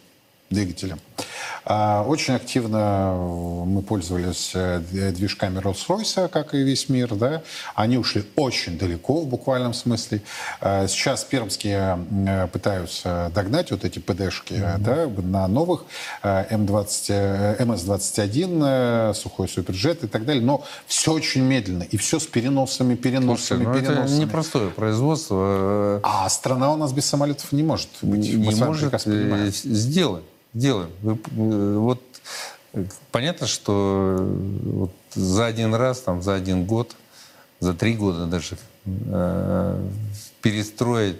[0.49, 0.97] двигателя.
[1.65, 3.13] А, Очень активно
[3.65, 4.79] мы пользовались э,
[5.11, 7.13] движками Rolls-Royce, как и весь мир.
[7.15, 7.41] Да?
[7.75, 10.21] Они ушли очень далеко в буквальном смысле.
[10.61, 15.83] А, Сейчас пермские э, пытаются догнать вот эти ПДшки э, да, на новых
[16.23, 20.43] э, М20, э, МС-21, э, сухой суперджет и так далее.
[20.43, 21.83] Но все очень медленно.
[21.83, 24.19] И все с переносами, переносами, Слушайте, ну это переносами.
[24.21, 25.99] непростое производство.
[26.03, 28.33] А страна у нас без самолетов не может быть.
[28.33, 29.51] Не может э, понимаем.
[29.51, 30.23] сделать.
[30.57, 30.89] Делаем.
[31.03, 32.01] Э, вот
[32.73, 34.23] э, понятно, что э,
[34.63, 36.95] вот за один раз, там, за один год,
[37.59, 39.87] за три года даже э,
[40.41, 41.17] перестроить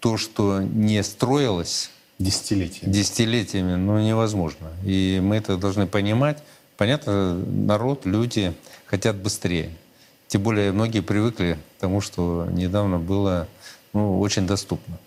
[0.00, 2.86] то, что не строилось Десятилетия.
[2.86, 4.68] десятилетиями, ну, невозможно.
[4.84, 6.42] И мы это должны понимать.
[6.76, 8.52] Понятно, народ, люди
[8.86, 9.70] хотят быстрее.
[10.26, 13.46] Тем более многие привыкли к тому, что недавно было
[13.92, 14.98] ну, очень доступно.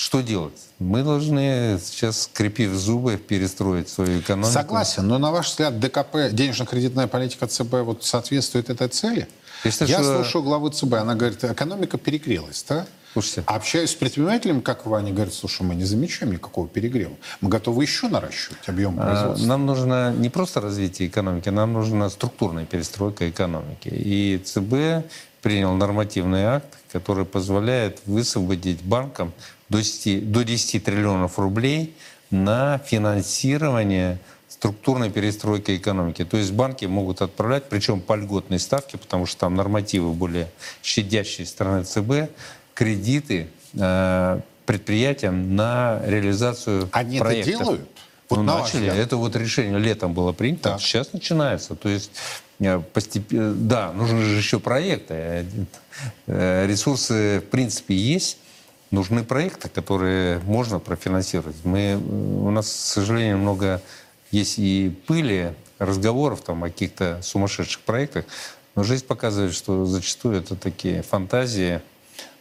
[0.00, 0.54] Что делать?
[0.78, 4.50] Мы должны сейчас, скрепив зубы, перестроить свою экономику.
[4.50, 9.28] Согласен, но на ваш взгляд ДКП, денежно-кредитная политика ЦБ, вот соответствует этой цели?
[9.62, 12.86] Я считаю, Я что- слушаю главу ЦБ, она говорит, экономика перегрелась, да?
[13.12, 13.42] Слушайте.
[13.44, 17.12] Общаюсь с предпринимателями, как Ваня говорит, слушай, мы не замечаем никакого перегрева.
[17.42, 19.46] Мы готовы еще наращивать объем А, производства.
[19.46, 23.88] Нам нужно не просто развитие экономики, нам нужна структурная перестройка экономики.
[23.92, 25.06] И ЦБ
[25.42, 29.34] принял нормативный акт, который позволяет высвободить банкам
[29.70, 31.94] до 10, до 10 триллионов рублей
[32.30, 34.18] на финансирование
[34.48, 36.24] структурной перестройки экономики.
[36.24, 40.50] То есть банки могут отправлять, причем по льготной ставке, потому что там нормативы более
[40.82, 42.30] щадящие стороны ЦБ,
[42.74, 47.58] кредиты э, предприятиям на реализацию Они это проектов.
[47.58, 47.88] делают?
[48.28, 48.86] Вот ну, на начали.
[48.86, 50.80] Это вот решение летом было принято, Так.
[50.80, 51.74] сейчас начинается.
[51.74, 52.10] То есть
[52.60, 55.14] э, постепенно, да, нужны же еще проекты.
[55.14, 55.44] Э,
[56.26, 58.38] э, Ресурсы, в принципе, есть.
[58.90, 61.56] Нужны проекты, которые можно профинансировать.
[61.64, 63.80] Мы, у нас, к сожалению, много
[64.32, 68.24] есть и пыли, разговоров там, о каких-то сумасшедших проектах.
[68.74, 71.80] Но жизнь показывает, что зачастую это такие фантазии,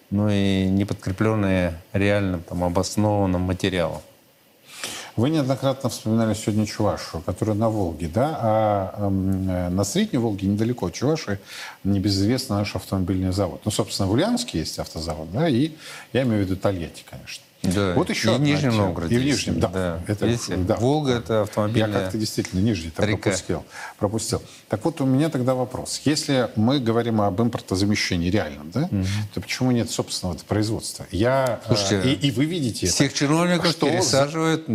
[0.09, 4.01] ну и не подкрепленные реальным там, обоснованным материалом.
[5.19, 8.39] Вы неоднократно вспоминали сегодня Чувашу, которая на Волге, да?
[8.41, 11.41] А эм, э, на Средней Волге, недалеко от Чуваши,
[11.83, 13.59] небезызвестный наш автомобильный завод.
[13.65, 15.71] Ну, собственно, в Ульяновске есть автозавод, да, и
[16.13, 17.43] я имею в виду Тольятти, конечно.
[17.61, 17.93] Да.
[17.93, 18.85] Вот еще и в Нижнем тема.
[18.85, 19.15] Новгороде.
[19.15, 19.25] И в.
[19.25, 19.67] Нижнем, да.
[19.67, 19.99] да.
[20.07, 20.77] Это, Видите, да.
[20.77, 23.21] Волга это Я автомобильная как-то действительно Нижний там река.
[23.21, 23.65] пропустил,
[23.97, 24.41] пропустил.
[24.69, 26.01] Так вот, у меня тогда вопрос.
[26.05, 28.89] Если мы говорим об импортозамещении реальном, да,
[29.33, 31.05] то почему нет собственного производства?
[31.11, 32.95] Я, э, Слушайте, и, и вы видите это.
[32.95, 34.69] Всех чиновников Что за- пересаживают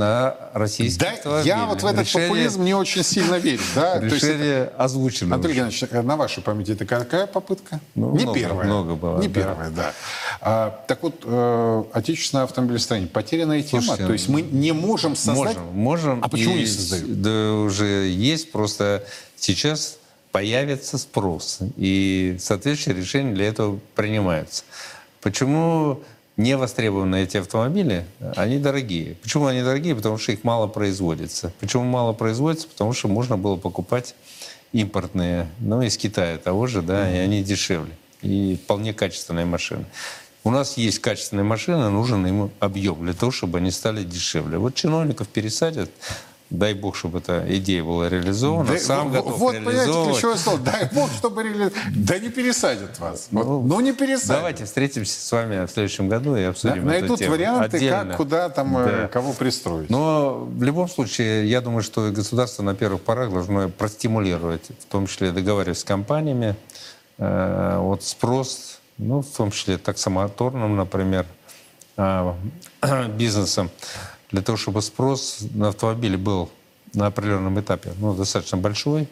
[0.52, 3.60] на российские Да, я вот в этот Решение- популизм не очень сильно верю.
[3.74, 3.98] Да?
[3.98, 5.34] То есть это- Решение озвучено.
[5.34, 5.54] Андрей.
[5.54, 7.80] Геннадьевич, на вашей памяти это какая попытка?
[7.94, 8.66] Ну, не много, первая.
[8.66, 9.34] много было, Не да.
[9.40, 9.92] первая, да.
[10.40, 13.82] А, так вот, э, отечественное автомобилестроение, потерянная тема.
[13.82, 15.56] Слушайте, То есть мы не можем создать...
[15.56, 16.20] Можем, можем.
[16.24, 17.22] А почему И не создают?
[17.22, 19.04] Да уже есть, просто
[19.36, 19.98] сейчас
[20.32, 21.58] появится спрос.
[21.76, 24.64] И соответствующие решения для этого принимаются.
[25.20, 26.00] Почему
[26.36, 28.06] не востребованы эти автомобили?
[28.36, 29.16] Они дорогие.
[29.22, 29.94] Почему они дорогие?
[29.94, 31.52] Потому что их мало производится.
[31.60, 32.68] Почему мало производится?
[32.68, 34.14] Потому что можно было покупать
[34.72, 37.92] импортные, ну, из Китая того же, да, и они дешевле.
[38.22, 39.84] И вполне качественные машины.
[40.42, 44.58] У нас есть качественные машины, нужен им объем для того, чтобы они стали дешевле.
[44.58, 45.90] Вот чиновников пересадят,
[46.58, 50.58] дай бог, чтобы эта идея была реализована, Да, сам в- готов вот, понимаете, ключевое слово.
[50.60, 51.42] Дай бог, чтобы...
[51.42, 53.28] реали- Да не пересадят вас.
[53.30, 54.36] Вот, ну, не пересадят.
[54.36, 57.32] Давайте встретимся с вами в следующем году и обсудим эту Найдут тему.
[57.32, 58.04] варианты, Отдельно.
[58.06, 59.08] как, куда там, э, Да.
[59.08, 59.90] кого пристроить.
[59.90, 65.06] Но в любом случае, я думаю, что государство на первых порах должно простимулировать, в том
[65.06, 66.56] числе договариваясь с компаниями,
[67.18, 71.26] э, вот спрос, ну, в том числе таксомоторным, например,
[71.96, 72.32] э,
[73.16, 73.70] бизнесом,
[74.34, 76.50] для того, чтобы спрос на автомобили был
[76.92, 79.08] на определенном этапе ну, достаточно большой,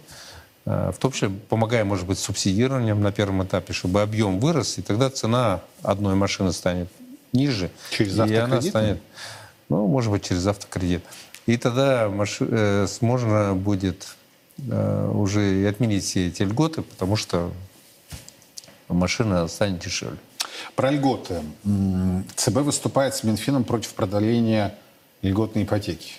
[0.64, 4.82] э, в том числе помогая, может быть, субсидированием на первом этапе, чтобы объем вырос, и
[4.82, 6.88] тогда цена одной машины станет
[7.32, 7.70] ниже.
[7.90, 8.70] Через и она автокредит?
[8.70, 9.02] станет,
[9.68, 11.04] ну, может быть, через автокредит.
[11.46, 14.08] И тогда маши- э, можно будет
[14.58, 17.52] э, уже и отменить все эти льготы, потому что
[18.88, 20.18] машина станет дешевле.
[20.74, 21.42] Про льготы.
[22.34, 24.74] ЦБ выступает с Минфином против продоления
[25.22, 26.14] льготной ипотеки.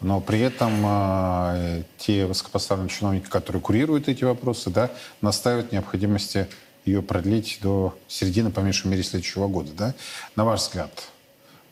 [0.00, 4.90] Но при этом э, те высокопоставленные чиновники, которые курируют эти вопросы, да,
[5.20, 6.46] настаивают необходимости
[6.84, 9.72] ее продлить до середины, по меньшей мере, следующего года.
[9.72, 9.94] Да?
[10.36, 10.90] На ваш взгляд,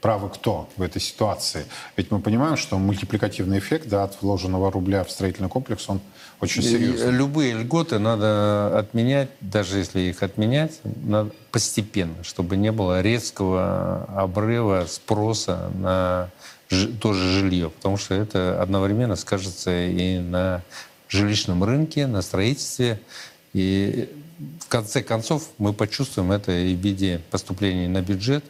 [0.00, 1.64] правы кто в этой ситуации?
[1.96, 6.00] Ведь мы понимаем, что мультипликативный эффект да, от вложенного рубля в строительный комплекс, он
[6.40, 7.10] очень серьезный.
[7.10, 14.86] Любые льготы надо отменять, даже если их отменять, надо постепенно, чтобы не было резкого обрыва
[14.88, 16.30] спроса на
[17.00, 20.62] тоже жилье, потому что это одновременно скажется и на
[21.08, 23.00] жилищном рынке, на строительстве.
[23.54, 24.08] И
[24.60, 28.44] в конце концов мы почувствуем это и в виде поступлений на бюджет,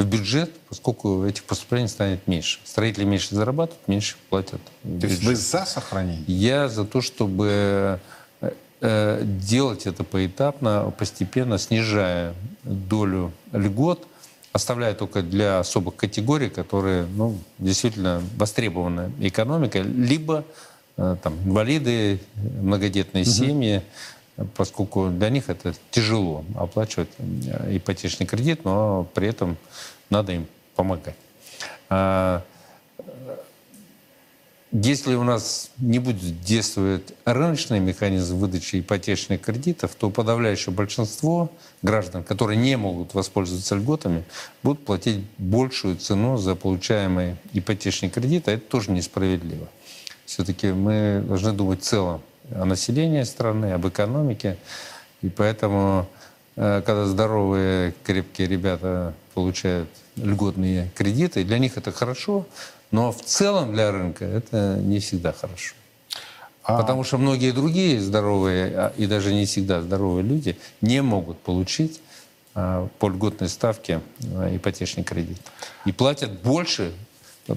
[0.00, 2.58] в бюджет, поскольку этих поступлений станет меньше.
[2.64, 4.60] Строители меньше зарабатывают, меньше платят.
[4.82, 6.24] То есть вы за сохранение?
[6.26, 8.00] Я за то, чтобы
[8.40, 12.34] э, э, делать это поэтапно, постепенно снижая
[12.64, 14.06] долю льгот,
[14.52, 20.44] оставляя только для особых категорий, которые ну, действительно востребованы экономикой, либо
[20.96, 23.82] э, там, инвалиды, многодетные семьи,
[24.56, 29.56] поскольку для них это тяжело оплачивать э, ипотечный кредит, но при этом
[30.08, 31.16] надо им помогать.
[31.88, 32.42] А,
[34.72, 41.50] если у нас не будет действовать рыночный механизм выдачи ипотечных кредитов, то подавляющее большинство
[41.82, 44.22] граждан, которые не могут воспользоваться льготами,
[44.62, 49.66] будут платить большую цену за получаемый ипотечный кредит, а это тоже несправедливо.
[50.24, 52.22] Все-таки мы должны думать в целом
[52.54, 54.56] о населении страны, об экономике,
[55.22, 56.08] и поэтому
[56.56, 62.46] э, когда здоровые, крепкие ребята получают льготные кредиты, для них это хорошо,
[62.90, 65.74] но в целом для рынка это не всегда хорошо.
[66.62, 66.78] А...
[66.78, 72.00] Потому что многие другие здоровые а, и даже не всегда здоровые люди не могут получить
[72.54, 74.00] а, по льготной ставке
[74.34, 75.38] а, ипотечный кредит.
[75.84, 76.92] И платят больше,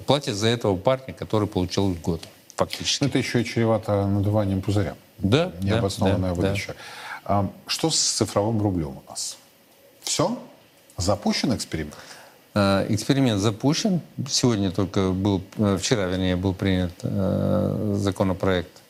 [0.06, 3.04] платят за этого парня, который получил льготу фактически.
[3.04, 4.94] Но это еще и чревато надуванием пузыря.
[5.18, 6.74] Да, Необоснованная да, выдача.
[7.26, 7.48] Да.
[7.66, 9.36] Что с цифровым рублем у нас?
[10.02, 10.38] Все?
[10.96, 11.96] Запущен эксперимент?
[12.54, 14.00] А, эксперимент запущен.
[14.28, 18.82] Сегодня только был, э, вчера, вернее, был принят э, законопроект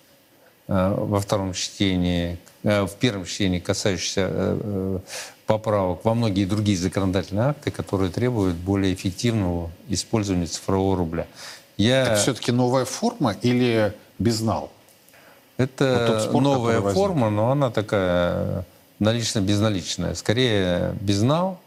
[0.68, 5.02] э, во втором чтении, в первом чтении, касающийся
[5.46, 11.26] поправок во многие другие законодательные акты, которые требуют более эффективного использования цифрового рубля.
[11.76, 12.02] Я...
[12.02, 14.70] Это все-таки новая форма или безнал?
[15.56, 18.64] Это вот спор, новая форма, но она такая
[18.98, 20.14] налично-безналичная.
[20.14, 21.60] Скорее безнал,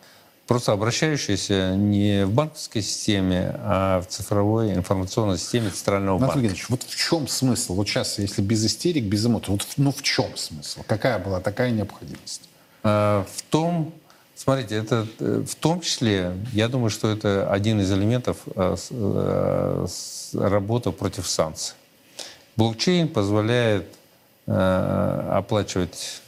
[0.45, 6.39] просто обращающаяся не в банковской системе, а в цифровой информационной системе Центрального Анатолий банка.
[6.39, 7.75] Геннадьевич, вот в чем смысл?
[7.75, 10.81] Вот сейчас, если без истерик, без эмоций, вот, ну в чем смысл?
[10.87, 12.41] Какая была такая необходимость?
[12.83, 13.93] А, в том,
[14.37, 19.87] Смотрите, это э, в том числе, я думаю, что это один из элементов э, э,
[20.33, 21.73] работы против санкций.
[22.55, 23.85] Блокчейн позволяет
[24.49, 26.21] оплачивать,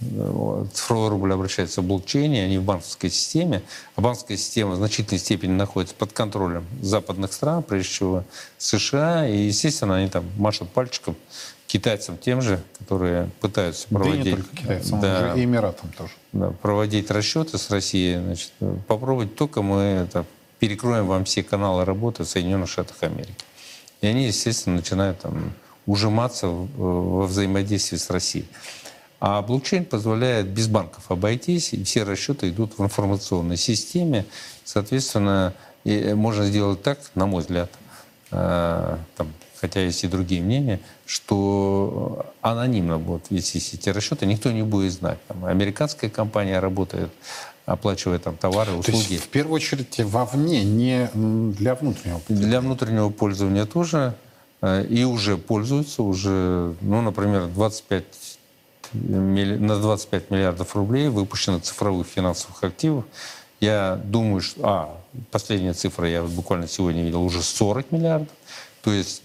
[0.74, 3.62] цифровой рубль обращается в блокчейне, а не в банковской системе.
[3.96, 8.24] А банковская система в значительной степени находится под контролем западных стран, прежде всего
[8.58, 9.26] США.
[9.26, 11.16] И, естественно, они там машут пальчиком
[11.70, 14.24] китайцам тем же, которые пытаются проводить...
[14.24, 16.12] Да не только китайцам, да, и Эмиратам тоже.
[16.34, 18.20] Да, проводить расчеты с Россией.
[18.20, 18.52] Значит,
[18.88, 20.26] попробовать только мы это,
[20.58, 23.36] перекроем вам все каналы работы в Соединенных Штатах Америки.
[24.02, 25.54] И они, естественно, начинают там,
[25.86, 28.48] ужиматься во взаимодействии с Россией.
[29.20, 34.26] А блокчейн позволяет без банков обойтись, и все расчеты идут в информационной системе.
[34.64, 35.54] Соответственно,
[35.86, 37.70] можно сделать так, на мой взгляд,
[38.32, 44.64] э, там, хотя есть и другие мнения, что анонимно будут вестись эти расчеты, никто не
[44.64, 45.20] будет знать.
[45.28, 47.10] Там, американская компания работает,
[47.66, 49.06] оплачивая там товары, услуги.
[49.06, 52.48] То есть, в первую очередь вовне, не для внутреннего пользования?
[52.48, 54.16] Для внутреннего пользования тоже.
[54.62, 58.04] Э, и уже пользуются, уже, ну, например, 25
[58.94, 63.06] на 25 миллиардов рублей выпущено цифровых финансовых активов.
[63.60, 64.62] Я думаю, что...
[64.64, 64.98] А,
[65.32, 68.30] последняя цифра, я буквально сегодня видел, уже 40 миллиардов.
[68.82, 69.22] То есть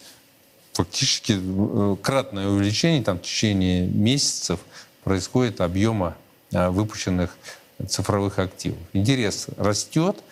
[0.74, 4.60] фактически э, кратное увеличение там, в течение месяцев
[5.02, 6.16] происходит объема
[6.52, 7.36] э, выпущенных
[7.88, 8.78] цифровых активов.
[8.92, 10.22] Интерес растет,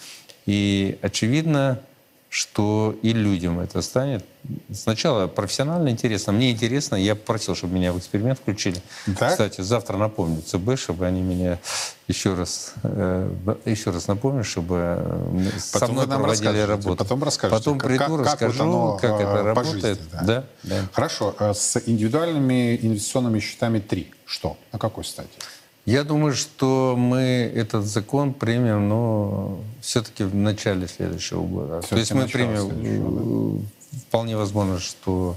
[0.47, 1.81] и очевидно,
[2.29, 4.25] что и людям это станет
[4.73, 6.33] сначала профессионально интересно.
[6.33, 8.81] Мне интересно, я попросил, чтобы меня в эксперимент включили.
[9.19, 9.33] Так?
[9.33, 11.59] Кстати, завтра напомню ЦБ, чтобы они меня
[12.09, 13.31] еще раз, э,
[13.65, 14.99] еще раз напомню, чтобы
[15.73, 16.97] потом со мной проводили работу.
[16.97, 17.59] Потом расскажете.
[17.59, 19.99] Потом как, приду, как, расскажу, оно, как это э, работает.
[19.99, 20.23] Жизни, да.
[20.23, 20.89] Да, да.
[20.93, 21.35] Хорошо.
[21.39, 24.13] Э, с индивидуальными инвестиционными счетами 3.
[24.27, 24.57] Что?
[24.73, 25.31] На какой стадии?
[25.85, 31.81] Я думаю, что мы этот закон примем, но все-таки в начале следующего года.
[31.83, 35.37] То есть мы примем, вполне возможно, что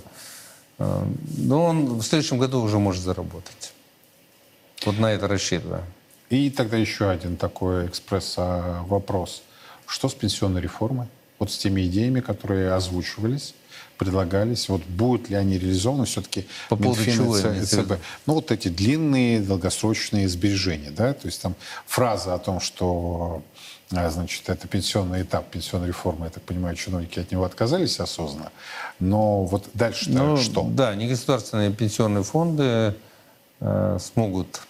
[0.79, 1.05] э,
[1.37, 3.73] но он в следующем году уже может заработать.
[4.85, 5.83] Вот на это рассчитываю.
[6.29, 9.43] И тогда еще один такой экспресс-вопрос.
[9.87, 11.07] Что с пенсионной реформой?
[11.37, 13.53] Вот с теми идеями, которые озвучивались?
[13.97, 17.93] предлагались, вот будут ли они реализованы все-таки По поводу чего и ЦБ.
[18.25, 23.41] Ну, вот эти длинные долгосрочные сбережения, да, то есть там фраза о том, что
[23.89, 28.51] значит, это пенсионный этап пенсионной реформы, я так понимаю, чиновники от него отказались осознанно.
[28.99, 30.63] Но вот дальше ну, что?
[30.63, 32.95] Да, негосударственные пенсионные фонды
[33.59, 34.61] э, смогут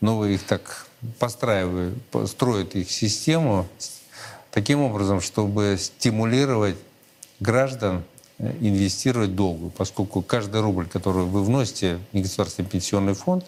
[0.00, 0.86] новые их так
[1.18, 3.66] постраивают, строят их систему
[4.50, 6.76] таким образом, чтобы стимулировать
[7.40, 8.04] граждан
[8.40, 13.44] Э, инвестировать долгу, поскольку каждый рубль, который вы вносите в негосударственный пенсионный фонд,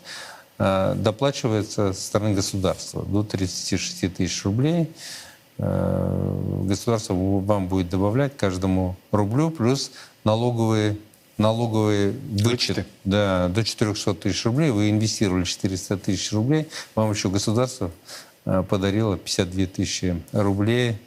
[0.60, 4.90] доплачивается со стороны государства до 36 тысяч рублей.
[5.58, 9.90] Э, государство вам будет добавлять каждому рублю плюс
[10.24, 10.96] налоговые
[11.38, 12.84] налоговые вычеты.
[13.04, 14.70] Да, до 400 тысяч рублей.
[14.70, 16.68] Вы инвестировали 400 тысяч рублей.
[16.94, 17.90] Вам еще государство
[18.44, 20.98] подарило 52 тысячи рублей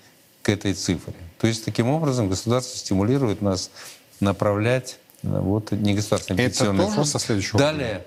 [0.41, 1.14] к этой цифре.
[1.39, 3.72] То есть таким образом государство стимулирует нас
[4.20, 7.08] направлять э, вот негосударственный это пенсионный фонд.
[7.08, 8.06] со следующего Далее,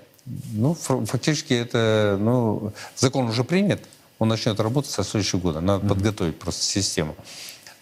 [0.53, 3.81] ну, фактически это, ну, закон уже принят,
[4.19, 5.61] он начнет работать со следующего года.
[5.61, 5.89] Надо mm-hmm.
[5.89, 7.15] подготовить просто систему.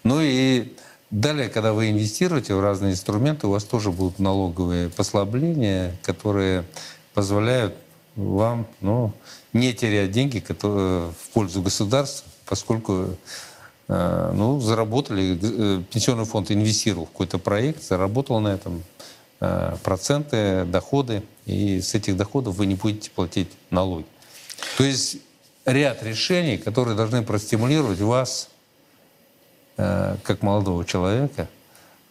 [0.03, 0.73] Ну и
[1.09, 6.65] далее, когда вы инвестируете в разные инструменты, у вас тоже будут налоговые послабления, которые
[7.13, 7.75] позволяют
[8.15, 9.13] вам ну,
[9.53, 13.17] не терять деньги которые, в пользу государства, поскольку
[13.87, 18.83] э, ну, заработали, э, пенсионный фонд инвестировал в какой-то проект, заработал на этом
[19.39, 24.05] проценты, доходы, и с этих доходов вы не будете платить налоги.
[24.77, 25.17] То есть
[25.65, 28.49] ряд решений, которые должны простимулировать вас,
[29.75, 31.47] как молодого человека,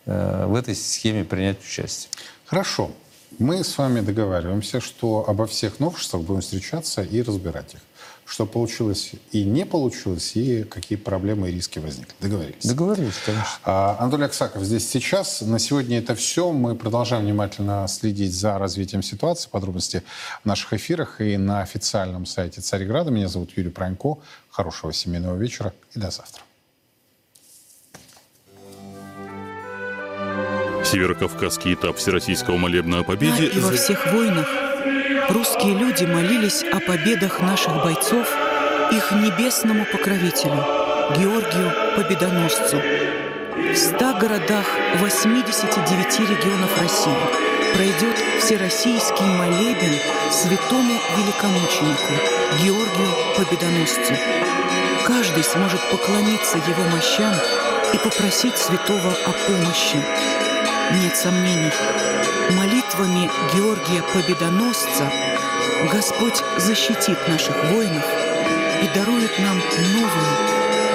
[0.05, 2.11] в этой схеме принять участие.
[2.45, 2.91] Хорошо.
[3.39, 7.81] Мы с вами договариваемся, что обо всех новшествах будем встречаться и разбирать их.
[8.27, 12.15] Что получилось и не получилось, и какие проблемы и риски возникли.
[12.21, 12.65] Договорились?
[12.65, 13.59] Договорились, конечно.
[13.65, 15.43] А, Анатолий Аксаков здесь сейчас.
[15.43, 16.51] На сегодня это все.
[16.51, 19.51] Мы продолжаем внимательно следить за развитием ситуации.
[19.51, 20.03] Подробности
[20.43, 23.11] в наших эфирах и на официальном сайте Царьграда.
[23.11, 24.17] Меня зовут Юрий Пронько.
[24.51, 26.43] Хорошего семейного вечера и до завтра.
[30.85, 33.47] Северокавказский этап Всероссийского молебна о победе...
[33.47, 34.47] И во всех войнах
[35.31, 38.29] русские люди молились о победах наших бойцов
[38.93, 40.65] их небесному покровителю,
[41.17, 42.81] Георгию Победоносцу.
[43.57, 44.67] В ста городах
[44.99, 47.17] 89 регионов России
[47.75, 49.95] пройдет всероссийский молебен
[50.31, 52.13] святому великомученику
[52.63, 54.15] Георгию Победоносцу.
[55.07, 57.35] Каждый сможет поклониться его мощам
[57.93, 60.44] и попросить святого о помощи.
[60.93, 61.73] Нет сомнений,
[62.51, 65.11] молитвами Георгия Победоносца
[65.91, 68.05] Господь защитит наших воинов
[68.83, 69.57] и дарует нам
[69.95, 70.35] новую,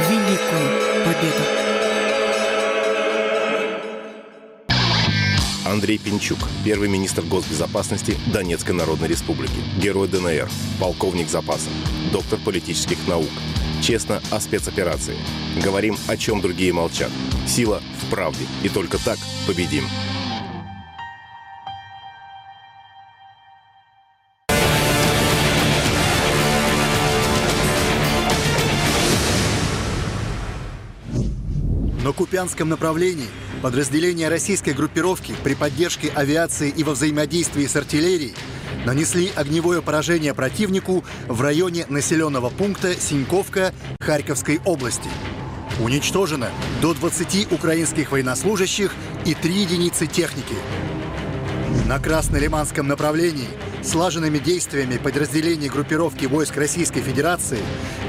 [0.09, 1.59] великую победу.
[5.65, 11.69] Андрей Пинчук, первый министр госбезопасности Донецкой Народной Республики, герой ДНР, полковник запаса,
[12.11, 13.29] доктор политических наук.
[13.82, 15.15] Честно о спецоперации.
[15.63, 17.11] Говорим, о чем другие молчат.
[17.47, 18.45] Сила в правде.
[18.63, 19.17] И только так
[19.47, 19.84] победим.
[32.03, 33.27] На Купянском направлении
[33.61, 38.34] подразделения российской группировки при поддержке авиации и во взаимодействии с артиллерией
[38.86, 45.09] нанесли огневое поражение противнику в районе населенного пункта Синьковка Харьковской области.
[45.80, 46.49] Уничтожено
[46.82, 48.93] до 20 украинских военнослужащих
[49.25, 50.55] и 3 единицы техники.
[51.88, 53.47] На Краснолиманском направлении
[53.84, 57.59] слаженными действиями подразделений группировки войск Российской Федерации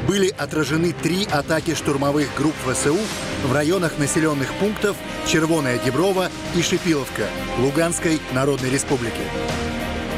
[0.06, 2.98] были отражены три атаки штурмовых групп ВСУ
[3.44, 4.96] в районах населенных пунктов
[5.26, 9.69] Червоная Деброва и Шипиловка Луганской Народной Республики.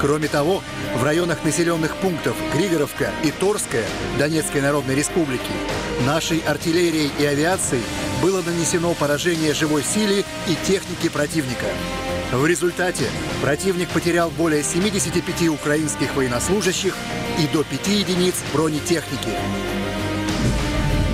[0.02, 0.62] Кроме того,
[0.96, 3.84] в районах населенных пунктов Григоровка и Торская
[4.18, 5.52] Донецкой Народной Республики
[6.04, 7.84] нашей артиллерией и авиацией
[8.20, 11.66] было нанесено поражение живой силе и техники противника.
[12.32, 13.04] В результате
[13.42, 16.96] противник потерял более 75 украинских военнослужащих
[17.38, 19.30] и до 5 единиц бронетехники.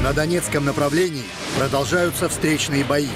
[0.03, 1.25] На Донецком направлении
[1.59, 3.09] продолжаются встречные бои.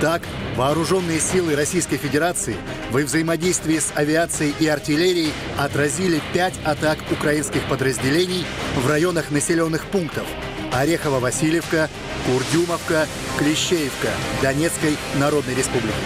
[0.00, 0.22] Так,
[0.54, 2.56] вооруженные силы Российской Федерации
[2.92, 8.46] во взаимодействии с авиацией и артиллерией отразили пять атак украинских подразделений
[8.76, 10.24] в районах населенных пунктов
[10.72, 11.88] Орехово-Васильевка,
[12.26, 15.96] Курдюмовка, Клещеевка Донецкой Народной Республики.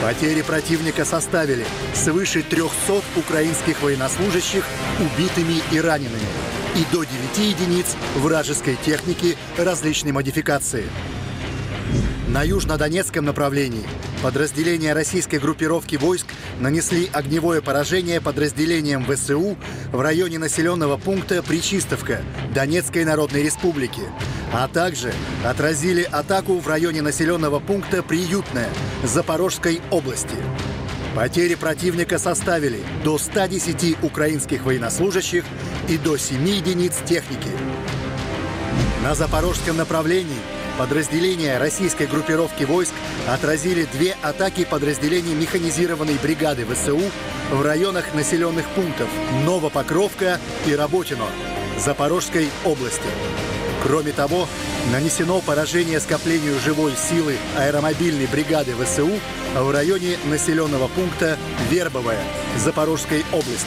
[0.00, 4.64] Потери противника составили свыше 300 украинских военнослужащих
[5.00, 6.28] убитыми и ранеными
[6.76, 10.84] и до 9 единиц вражеской техники различной модификации.
[12.32, 13.84] На южнодонецком направлении
[14.22, 16.26] подразделения российской группировки войск
[16.60, 19.56] нанесли огневое поражение подразделениям ВСУ
[19.90, 22.22] в районе населенного пункта Причистовка
[22.54, 24.02] Донецкой Народной Республики,
[24.52, 25.12] а также
[25.44, 28.68] отразили атаку в районе населенного пункта Приютная
[29.02, 30.36] Запорожской области.
[31.16, 35.44] Потери противника составили до 110 украинских военнослужащих
[35.88, 37.50] и до 7 единиц техники.
[39.02, 42.94] На запорожском направлении подразделения российской группировки войск
[43.28, 47.02] отразили две атаки подразделений механизированной бригады ВСУ
[47.50, 49.10] в районах населенных пунктов
[49.44, 51.26] Новопокровка и Работино
[51.76, 53.49] Запорожской области.
[53.82, 54.46] Кроме того,
[54.92, 59.08] нанесено поражение скоплению живой силы аэромобильной бригады ВСУ
[59.54, 61.38] в районе населенного пункта
[61.70, 62.22] Вербовая
[62.58, 63.66] Запорожской области.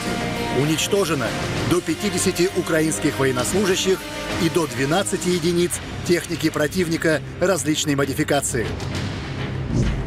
[0.60, 1.26] Уничтожено
[1.68, 3.98] до 50 украинских военнослужащих
[4.42, 5.72] и до 12 единиц
[6.06, 8.66] техники противника различной модификации.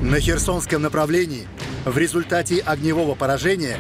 [0.02, 1.48] На Херсонском направлении
[1.84, 3.78] в результате огневого поражения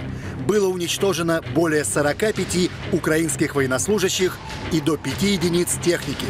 [0.47, 4.37] было уничтожено более 45 украинских военнослужащих
[4.71, 6.25] и до 5 единиц техники.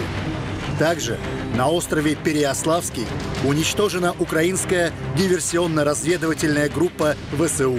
[0.80, 1.18] Также
[1.56, 3.06] на острове Переославский
[3.46, 7.78] уничтожена украинская диверсионно-разведывательная группа ВСУ.